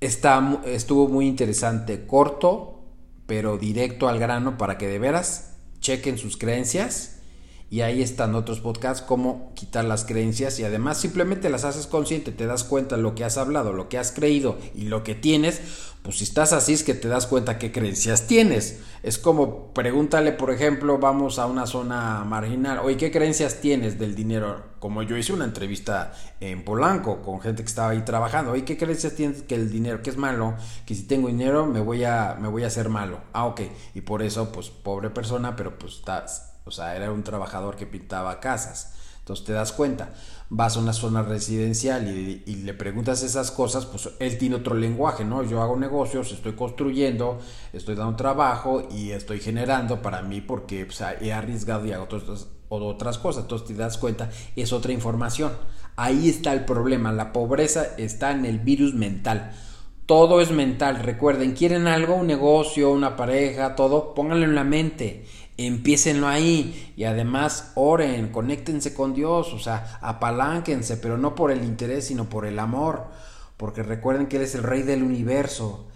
está, 0.00 0.62
estuvo 0.64 1.08
muy 1.08 1.26
interesante, 1.26 2.06
corto, 2.06 2.80
pero 3.26 3.58
directo 3.58 4.08
al 4.08 4.18
grano 4.18 4.56
para 4.56 4.78
que 4.78 4.88
de 4.88 4.98
veras 4.98 5.52
chequen 5.80 6.16
sus 6.16 6.38
creencias 6.38 7.15
y 7.68 7.80
ahí 7.80 8.00
están 8.00 8.34
otros 8.34 8.60
podcasts, 8.60 9.04
cómo 9.06 9.52
quitar 9.54 9.84
las 9.84 10.04
creencias 10.04 10.58
y 10.60 10.64
además 10.64 10.98
simplemente 10.98 11.50
las 11.50 11.64
haces 11.64 11.86
consciente, 11.86 12.30
te 12.30 12.46
das 12.46 12.62
cuenta 12.62 12.96
lo 12.96 13.14
que 13.14 13.24
has 13.24 13.38
hablado, 13.38 13.72
lo 13.72 13.88
que 13.88 13.98
has 13.98 14.12
creído 14.12 14.56
y 14.74 14.82
lo 14.82 15.02
que 15.02 15.16
tienes, 15.16 15.60
pues 16.02 16.18
si 16.18 16.24
estás 16.24 16.52
así 16.52 16.74
es 16.74 16.84
que 16.84 16.94
te 16.94 17.08
das 17.08 17.26
cuenta 17.26 17.58
qué 17.58 17.72
creencias 17.72 18.28
tienes. 18.28 18.80
Es 19.02 19.18
como 19.18 19.74
pregúntale, 19.74 20.30
por 20.30 20.52
ejemplo, 20.52 20.98
vamos 20.98 21.40
a 21.40 21.46
una 21.46 21.66
zona 21.66 22.22
marginal, 22.24 22.78
oye, 22.78 22.96
¿qué 22.96 23.10
creencias 23.10 23.60
tienes 23.60 23.98
del 23.98 24.14
dinero? 24.14 24.76
Como 24.78 25.02
yo 25.02 25.16
hice 25.16 25.32
una 25.32 25.44
entrevista 25.44 26.12
en 26.38 26.64
Polanco 26.64 27.22
con 27.22 27.40
gente 27.40 27.64
que 27.64 27.68
estaba 27.68 27.90
ahí 27.90 28.02
trabajando, 28.02 28.52
oye, 28.52 28.64
¿qué 28.64 28.76
creencias 28.76 29.14
tienes 29.14 29.42
que 29.42 29.56
el 29.56 29.72
dinero, 29.72 30.02
que 30.02 30.10
es 30.10 30.16
malo, 30.16 30.54
que 30.86 30.94
si 30.94 31.02
tengo 31.02 31.26
dinero 31.26 31.66
me 31.66 31.80
voy 31.80 32.04
a, 32.04 32.36
me 32.40 32.46
voy 32.46 32.62
a 32.62 32.68
hacer 32.68 32.88
malo? 32.88 33.18
Ah, 33.32 33.46
ok, 33.46 33.62
y 33.94 34.02
por 34.02 34.22
eso, 34.22 34.52
pues, 34.52 34.70
pobre 34.70 35.10
persona, 35.10 35.56
pero 35.56 35.76
pues 35.76 35.94
estás 35.94 36.55
o 36.66 36.70
sea, 36.72 36.96
era 36.96 37.10
un 37.12 37.22
trabajador 37.22 37.76
que 37.76 37.86
pintaba 37.86 38.40
casas. 38.40 38.92
Entonces 39.20 39.44
te 39.44 39.52
das 39.52 39.72
cuenta, 39.72 40.10
vas 40.50 40.76
a 40.76 40.80
una 40.80 40.92
zona 40.92 41.22
residencial 41.22 42.06
y, 42.08 42.56
le 42.62 42.74
preguntas 42.74 43.24
esas 43.24 43.50
cosas, 43.50 43.84
pues 43.86 44.08
él 44.20 44.38
tiene 44.38 44.56
otro 44.56 44.74
lenguaje, 44.74 45.24
¿no? 45.24 45.42
Yo 45.42 45.62
hago 45.62 45.76
negocios, 45.76 46.30
estoy 46.30 46.52
construyendo, 46.52 47.38
estoy 47.72 47.96
dando 47.96 48.14
trabajo 48.14 48.86
y 48.88 49.10
estoy 49.10 49.40
generando 49.40 50.00
para 50.00 50.22
mí 50.22 50.40
porque 50.40 50.86
he 51.20 51.32
arriesgado 51.32 51.86
y 51.86 51.92
hago 51.92 52.04
otras, 52.04 52.46
otras 52.68 53.18
cosas. 53.18 53.42
Entonces 53.44 53.66
te 53.66 53.74
das 53.74 53.98
cuenta, 53.98 54.30
es 54.54 54.72
otra 54.72 54.92
información. 54.92 55.52
Ahí 55.96 56.28
está 56.28 56.52
el 56.52 56.64
problema, 56.64 57.10
la 57.12 57.32
pobreza 57.32 57.84
está 57.96 58.30
en 58.30 58.44
el 58.44 58.60
virus 58.60 58.94
mental. 58.94 59.52
Todo 60.06 60.40
es 60.40 60.52
mental, 60.52 61.00
recuerden, 61.00 61.54
quieren 61.54 61.88
algo, 61.88 62.14
un 62.14 62.28
negocio, 62.28 62.92
una 62.92 63.16
pareja, 63.16 63.74
todo, 63.74 64.14
pónganlo 64.14 64.44
en 64.44 64.54
la 64.54 64.62
mente 64.62 65.26
Empiecenlo 65.58 66.28
ahí 66.28 66.92
y 66.96 67.04
además 67.04 67.72
oren, 67.76 68.28
conéctense 68.28 68.92
con 68.92 69.14
Dios, 69.14 69.54
o 69.54 69.58
sea, 69.58 69.98
apalánquense, 70.02 70.98
pero 70.98 71.16
no 71.16 71.34
por 71.34 71.50
el 71.50 71.64
interés, 71.64 72.06
sino 72.06 72.28
por 72.28 72.44
el 72.44 72.58
amor, 72.58 73.06
porque 73.56 73.82
recuerden 73.82 74.26
que 74.26 74.36
Él 74.36 74.42
es 74.42 74.54
el 74.54 74.62
Rey 74.62 74.82
del 74.82 75.02
universo. 75.02 75.86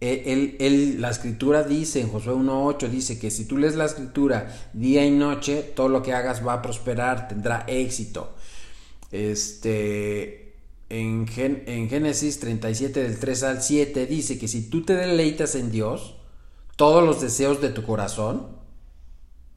Él, 0.00 0.56
él, 0.60 1.00
la 1.00 1.10
escritura 1.10 1.64
dice 1.64 2.00
en 2.00 2.08
Josué 2.08 2.32
1.8, 2.32 2.88
dice 2.88 3.18
que 3.18 3.32
si 3.32 3.46
tú 3.46 3.58
lees 3.58 3.74
la 3.74 3.86
escritura 3.86 4.54
día 4.72 5.04
y 5.04 5.10
noche, 5.10 5.62
todo 5.74 5.88
lo 5.88 6.02
que 6.02 6.12
hagas 6.12 6.46
va 6.46 6.52
a 6.52 6.62
prosperar, 6.62 7.26
tendrá 7.26 7.64
éxito. 7.66 8.36
Este, 9.10 10.54
en, 10.88 11.26
en 11.36 11.88
Génesis 11.88 12.38
37 12.38 13.02
del 13.02 13.18
3 13.18 13.42
al 13.42 13.62
7 13.62 14.06
dice 14.06 14.38
que 14.38 14.46
si 14.46 14.70
tú 14.70 14.84
te 14.84 14.94
deleitas 14.94 15.56
en 15.56 15.72
Dios, 15.72 16.14
todos 16.76 17.02
los 17.02 17.20
deseos 17.20 17.60
de 17.60 17.70
tu 17.70 17.82
corazón, 17.82 18.57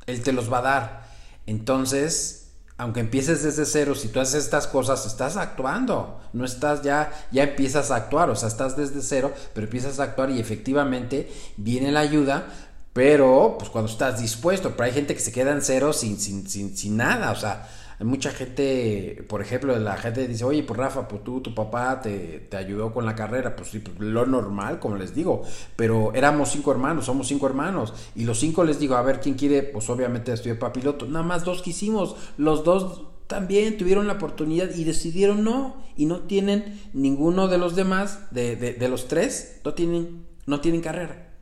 él 0.06 0.22
te 0.22 0.32
los 0.32 0.52
va 0.52 0.60
a 0.60 0.62
dar. 0.62 1.12
Entonces, 1.46 2.42
aunque 2.78 3.00
empieces 3.00 3.44
desde 3.44 3.66
cero, 3.66 3.94
si 3.94 4.08
tú 4.08 4.20
haces 4.20 4.44
estas 4.44 4.68
cosas, 4.68 5.06
estás 5.06 5.38
actuando, 5.38 6.20
no 6.34 6.46
estás 6.46 6.82
ya, 6.82 7.12
ya 7.32 7.44
empiezas 7.44 7.92
a 7.92 7.96
actuar, 7.96 8.30
o 8.30 8.36
sea, 8.36 8.48
estás 8.48 8.76
desde 8.76 9.02
cero, 9.02 9.32
pero 9.54 9.66
empiezas 9.68 10.00
a 10.00 10.04
actuar 10.04 10.32
y 10.32 10.40
efectivamente 10.40 11.32
viene 11.58 11.92
la 11.92 12.00
ayuda, 12.00 12.48
pero 12.94 13.56
pues 13.60 13.70
cuando 13.70 13.92
estás 13.92 14.20
dispuesto, 14.20 14.72
pero 14.72 14.86
hay 14.86 14.94
gente 14.94 15.14
que 15.14 15.20
se 15.20 15.32
queda 15.32 15.52
en 15.52 15.62
cero 15.62 15.94
sin, 15.94 16.20
sin, 16.20 16.48
sin, 16.50 16.76
sin 16.76 16.98
nada, 16.98 17.32
o 17.32 17.36
sea, 17.36 17.70
mucha 18.04 18.32
gente, 18.32 19.24
por 19.28 19.42
ejemplo, 19.42 19.78
la 19.78 19.98
gente 19.98 20.28
dice, 20.28 20.44
oye, 20.44 20.64
pues 20.64 20.78
Rafa, 20.78 21.08
pues 21.08 21.24
tú, 21.24 21.42
tu 21.42 21.54
papá 21.54 22.02
te, 22.02 22.48
ayudó 22.56 22.94
con 22.94 23.06
la 23.06 23.16
carrera, 23.16 23.56
pues 23.56 23.70
sí, 23.70 23.80
pues 23.80 24.00
lo 24.00 24.26
normal, 24.26 24.80
como 24.80 24.96
les 24.96 25.14
digo, 25.14 25.44
pero 25.76 26.14
éramos 26.14 26.50
cinco 26.50 26.72
hermanos, 26.72 27.06
somos 27.06 27.28
cinco 27.28 27.48
hermanos, 27.48 27.94
y 28.16 28.24
los 28.24 28.40
cinco 28.40 28.64
les 28.64 28.80
digo, 28.80 28.96
a 28.96 29.02
ver, 29.02 29.20
¿quién 29.20 29.36
quiere? 29.36 29.64
Pues 29.64 29.90
obviamente 29.90 30.34
estudiar 30.34 30.58
para 30.58 30.74
piloto, 30.74 31.06
nada 31.06 31.24
más 31.24 31.44
dos 31.44 31.62
quisimos, 31.62 32.16
los 32.38 32.64
dos 32.64 33.04
también 33.28 33.78
tuvieron 33.78 34.08
la 34.08 34.14
oportunidad 34.14 34.74
y 34.76 34.84
decidieron 34.84 35.44
no, 35.44 35.84
y 35.96 36.06
no 36.06 36.22
tienen 36.22 36.82
ninguno 36.94 37.48
de 37.48 37.58
los 37.58 37.76
demás, 37.76 38.32
de, 38.32 38.56
de, 38.56 38.74
de 38.74 38.90
los 38.90 39.08
tres, 39.08 39.60
no 39.64 39.74
tienen, 39.74 40.26
no 40.48 40.60
tienen 40.60 40.82
carrera, 40.82 41.34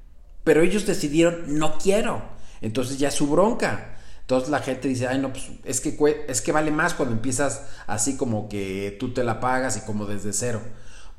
pero 0.44 0.62
ellos 0.62 0.86
decidieron, 0.86 1.58
no 1.58 1.78
quiero, 1.78 2.22
entonces 2.62 3.00
ya 3.00 3.12
su 3.12 3.28
bronca, 3.28 3.99
Entonces 4.30 4.50
la 4.50 4.60
gente 4.60 4.88
dice, 4.88 5.08
ay 5.08 5.18
no, 5.18 5.34
pues 5.34 5.50
es 5.64 5.82
que, 5.82 5.98
es 6.28 6.42
que 6.42 6.52
vale 6.52 6.70
más 6.70 6.94
cuando 6.94 7.16
empiezas 7.16 7.64
así 7.88 8.16
como 8.16 8.48
que 8.48 8.96
tú 9.00 9.12
te 9.12 9.24
la 9.24 9.40
pagas 9.40 9.76
y 9.78 9.82
como 9.82 10.06
desde 10.06 10.34
cero. 10.34 10.62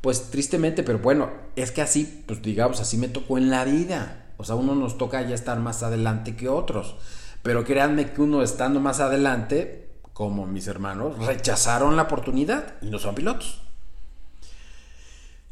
Pues 0.01 0.31
tristemente, 0.31 0.85
pero 0.85 1.01
bueno, 1.01 1.29
es 1.57 1.73
que 1.73 1.83
así, 1.83 2.23
pues 2.25 2.40
digamos, 2.40 2.79
así 2.79 2.96
me 2.99 3.09
tocó 3.09 3.37
en 3.37 3.51
la 3.51 3.64
vida. 3.64 4.27
O 4.37 4.44
sea, 4.44 4.55
uno 4.55 4.77
nos 4.77 4.96
toca 4.96 5.23
ya 5.23 5.35
estar 5.35 5.59
más 5.59 5.83
adelante 5.83 6.37
que 6.37 6.49
otros. 6.49 6.94
Pero 7.42 7.64
créanme 7.64 8.12
que 8.12 8.23
uno 8.23 8.44
estando 8.44 8.79
más 8.79 9.01
adelante, 9.01 9.88
como 10.12 10.46
mis 10.46 10.68
hermanos, 10.68 11.18
rechazaron 11.27 11.96
la 11.96 12.03
oportunidad 12.03 12.75
y 12.81 12.90
no 12.90 13.01
son 13.01 13.16
pilotos. 13.16 13.61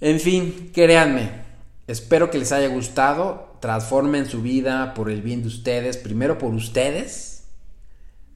En 0.01 0.21
fin, 0.21 0.71
créanme, 0.73 1.33
espero 1.89 2.31
que 2.31 2.39
les 2.39 2.53
haya 2.53 2.69
gustado, 2.69 3.57
transformen 3.61 4.27
su 4.27 4.43
vida 4.43 4.95
por 4.95 5.11
el 5.11 5.23
bien 5.23 5.43
de 5.43 5.49
ustedes, 5.49 5.97
primero 5.97 6.39
por 6.39 6.55
ustedes, 6.55 7.38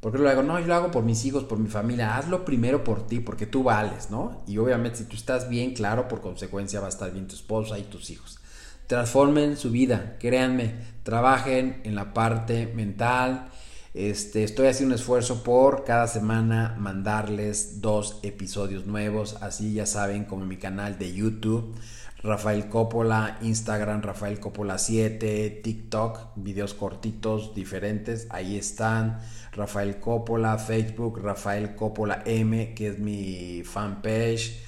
porque 0.02 0.18
lo 0.18 0.28
hago, 0.28 0.42
no, 0.42 0.58
yo 0.58 0.66
lo 0.66 0.74
hago 0.74 0.90
por 0.90 1.04
mis 1.04 1.24
hijos, 1.24 1.44
por 1.44 1.60
mi 1.60 1.68
familia, 1.68 2.16
hazlo 2.16 2.44
primero 2.44 2.82
por 2.82 3.06
ti, 3.06 3.20
porque 3.20 3.46
tú 3.46 3.62
vales, 3.62 4.10
¿no? 4.10 4.42
Y 4.48 4.58
obviamente 4.58 4.98
si 4.98 5.04
tú 5.04 5.14
estás 5.14 5.48
bien, 5.48 5.74
claro, 5.74 6.08
por 6.08 6.20
consecuencia 6.20 6.80
va 6.80 6.86
a 6.86 6.88
estar 6.88 7.12
bien 7.12 7.28
tu 7.28 7.36
esposa 7.36 7.78
y 7.78 7.84
tus 7.84 8.10
hijos. 8.10 8.40
Transformen 8.88 9.56
su 9.56 9.70
vida, 9.70 10.16
créanme, 10.18 10.74
trabajen 11.04 11.82
en 11.84 11.94
la 11.94 12.12
parte 12.14 12.66
mental, 12.74 13.46
este, 13.94 14.42
estoy 14.42 14.66
haciendo 14.66 14.96
un 14.96 15.00
esfuerzo 15.00 15.44
por 15.44 15.84
cada 15.84 16.08
semana 16.08 16.74
mandarles 16.80 17.80
dos 17.80 18.18
episodios 18.24 18.86
nuevos, 18.86 19.36
así 19.40 19.74
ya 19.74 19.86
saben, 19.86 20.24
como 20.24 20.44
mi 20.44 20.56
canal 20.56 20.98
de 20.98 21.14
YouTube, 21.14 21.76
Rafael 22.22 22.68
Coppola, 22.68 23.38
Instagram, 23.42 24.02
Rafael 24.02 24.38
Coppola 24.38 24.78
7, 24.78 25.60
TikTok, 25.62 26.34
videos 26.36 26.74
cortitos 26.74 27.54
diferentes, 27.54 28.26
ahí 28.30 28.56
están. 28.56 29.18
Rafael 29.52 29.98
Coppola, 29.98 30.56
Facebook, 30.58 31.20
Rafael 31.20 31.74
Coppola 31.74 32.22
M, 32.24 32.74
que 32.74 32.88
es 32.88 32.98
mi 32.98 33.62
fanpage 33.64 34.62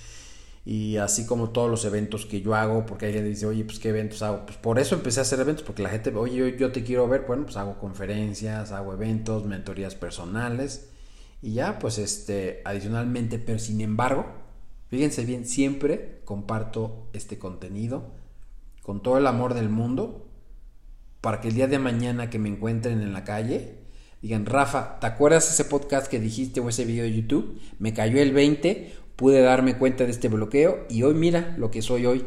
y 0.66 0.96
así 0.96 1.26
como 1.26 1.50
todos 1.50 1.70
los 1.70 1.84
eventos 1.84 2.24
que 2.24 2.40
yo 2.40 2.54
hago, 2.54 2.86
porque 2.86 3.06
hay 3.06 3.12
gente 3.12 3.26
que 3.26 3.34
dice, 3.34 3.46
oye, 3.46 3.64
pues 3.64 3.78
qué 3.78 3.90
eventos 3.90 4.22
hago. 4.22 4.46
Pues 4.46 4.56
por 4.56 4.78
eso 4.78 4.94
empecé 4.94 5.20
a 5.20 5.22
hacer 5.22 5.38
eventos, 5.40 5.62
porque 5.62 5.82
la 5.82 5.90
gente, 5.90 6.10
oye, 6.14 6.56
yo, 6.58 6.72
te 6.72 6.82
quiero 6.82 7.06
ver, 7.06 7.24
bueno, 7.26 7.44
pues 7.44 7.56
hago 7.56 7.78
conferencias, 7.78 8.72
hago 8.72 8.94
eventos, 8.94 9.44
mentorías 9.44 9.94
personales 9.94 10.90
y 11.42 11.52
ya, 11.54 11.78
pues 11.78 11.98
este, 11.98 12.62
adicionalmente, 12.64 13.38
pero 13.38 13.58
sin 13.58 13.82
embargo, 13.82 14.26
fíjense 14.88 15.24
bien, 15.24 15.46
siempre 15.46 16.20
comparto 16.24 17.08
este 17.12 17.38
contenido 17.38 18.12
con 18.82 19.02
todo 19.02 19.18
el 19.18 19.26
amor 19.26 19.54
del 19.54 19.68
mundo 19.68 20.26
para 21.20 21.40
que 21.40 21.48
el 21.48 21.54
día 21.54 21.66
de 21.66 21.78
mañana 21.78 22.30
que 22.30 22.38
me 22.38 22.50
encuentren 22.50 23.00
en 23.00 23.12
la 23.12 23.24
calle, 23.24 23.78
digan, 24.20 24.46
Rafa, 24.46 25.00
¿te 25.00 25.06
acuerdas 25.06 25.50
ese 25.50 25.64
podcast 25.64 26.08
que 26.08 26.20
dijiste 26.20 26.60
o 26.60 26.68
ese 26.68 26.84
video 26.84 27.04
de 27.04 27.14
YouTube? 27.14 27.60
Me 27.78 27.94
cayó 27.94 28.20
el 28.20 28.32
20 28.32 29.04
pude 29.16 29.40
darme 29.40 29.76
cuenta 29.76 30.04
de 30.04 30.10
este 30.10 30.28
bloqueo 30.28 30.86
y 30.88 31.02
hoy 31.02 31.14
mira 31.14 31.54
lo 31.58 31.70
que 31.70 31.82
soy 31.82 32.06
hoy. 32.06 32.24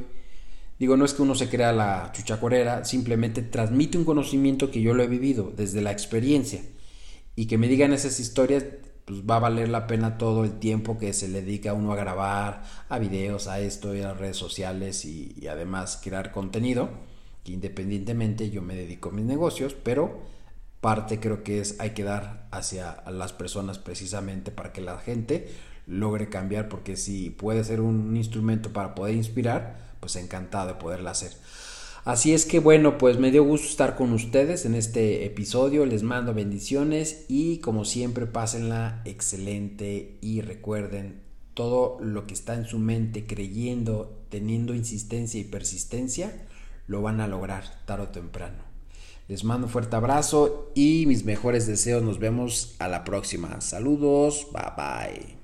Digo, 0.79 0.95
no 0.95 1.05
es 1.05 1.13
que 1.13 1.23
uno 1.23 1.35
se 1.35 1.49
crea 1.49 1.71
la 1.73 2.11
chuchacorera, 2.13 2.85
simplemente 2.85 3.41
transmite 3.41 3.97
un 3.97 4.05
conocimiento 4.05 4.69
que 4.69 4.81
yo 4.81 4.93
lo 4.93 5.03
he 5.03 5.07
vivido 5.07 5.51
desde 5.55 5.81
la 5.81 5.91
experiencia 5.91 6.61
y 7.35 7.47
que 7.47 7.57
me 7.57 7.67
digan 7.67 7.93
esas 7.93 8.19
historias, 8.19 8.63
pues 9.07 9.21
va 9.21 9.37
a 9.37 9.39
valer 9.39 9.69
la 9.69 9.87
pena 9.87 10.17
todo 10.17 10.43
el 10.43 10.59
tiempo 10.59 10.97
que 10.97 11.13
se 11.13 11.29
le 11.29 11.41
dedica 11.41 11.73
uno 11.73 11.93
a 11.93 11.95
grabar, 11.95 12.63
a 12.89 12.99
videos, 12.99 13.47
a 13.47 13.61
esto, 13.61 13.91
a 13.91 14.13
redes 14.13 14.35
sociales 14.35 15.05
y, 15.05 15.33
y 15.39 15.47
además 15.47 16.01
crear 16.03 16.33
contenido, 16.33 16.89
que 17.45 17.53
independientemente 17.53 18.49
yo 18.49 18.61
me 18.61 18.75
dedico 18.75 19.07
a 19.07 19.13
mis 19.13 19.23
negocios, 19.23 19.73
pero 19.81 20.19
parte 20.81 21.21
creo 21.21 21.41
que 21.41 21.61
es 21.61 21.79
hay 21.79 21.91
que 21.91 22.03
dar 22.03 22.49
hacia 22.51 23.01
las 23.09 23.31
personas 23.31 23.79
precisamente 23.79 24.51
para 24.51 24.73
que 24.73 24.81
la 24.81 24.97
gente 24.97 25.51
logre 25.85 26.27
cambiar, 26.27 26.67
porque 26.67 26.97
si 26.97 27.29
puede 27.29 27.63
ser 27.63 27.79
un 27.79 28.17
instrumento 28.17 28.73
para 28.73 28.93
poder 28.93 29.15
inspirar, 29.15 29.87
pues 30.01 30.17
encantado 30.17 30.67
de 30.67 30.73
poderla 30.73 31.11
hacer. 31.11 31.31
Así 32.07 32.33
es 32.33 32.45
que 32.45 32.59
bueno, 32.61 32.97
pues 32.97 33.19
me 33.19 33.31
dio 33.31 33.43
gusto 33.43 33.67
estar 33.67 33.97
con 33.97 34.13
ustedes 34.13 34.63
en 34.63 34.75
este 34.75 35.25
episodio, 35.25 35.85
les 35.85 36.03
mando 36.03 36.33
bendiciones 36.33 37.25
y 37.27 37.57
como 37.57 37.83
siempre 37.83 38.25
pásenla 38.25 39.01
excelente 39.03 40.17
y 40.21 40.39
recuerden 40.39 41.19
todo 41.53 41.97
lo 41.99 42.25
que 42.25 42.33
está 42.33 42.53
en 42.53 42.63
su 42.63 42.79
mente 42.79 43.27
creyendo, 43.27 44.23
teniendo 44.29 44.73
insistencia 44.73 45.41
y 45.41 45.43
persistencia, 45.43 46.47
lo 46.87 47.01
van 47.01 47.19
a 47.19 47.27
lograr 47.27 47.65
tarde 47.83 48.03
o 48.05 48.07
temprano. 48.07 48.63
Les 49.27 49.43
mando 49.43 49.67
un 49.67 49.73
fuerte 49.73 49.97
abrazo 49.97 50.71
y 50.75 51.03
mis 51.07 51.25
mejores 51.25 51.67
deseos. 51.67 52.03
Nos 52.03 52.19
vemos 52.19 52.77
a 52.79 52.87
la 52.87 53.03
próxima. 53.03 53.59
Saludos. 53.59 54.47
Bye 54.53 54.71
bye. 54.77 55.36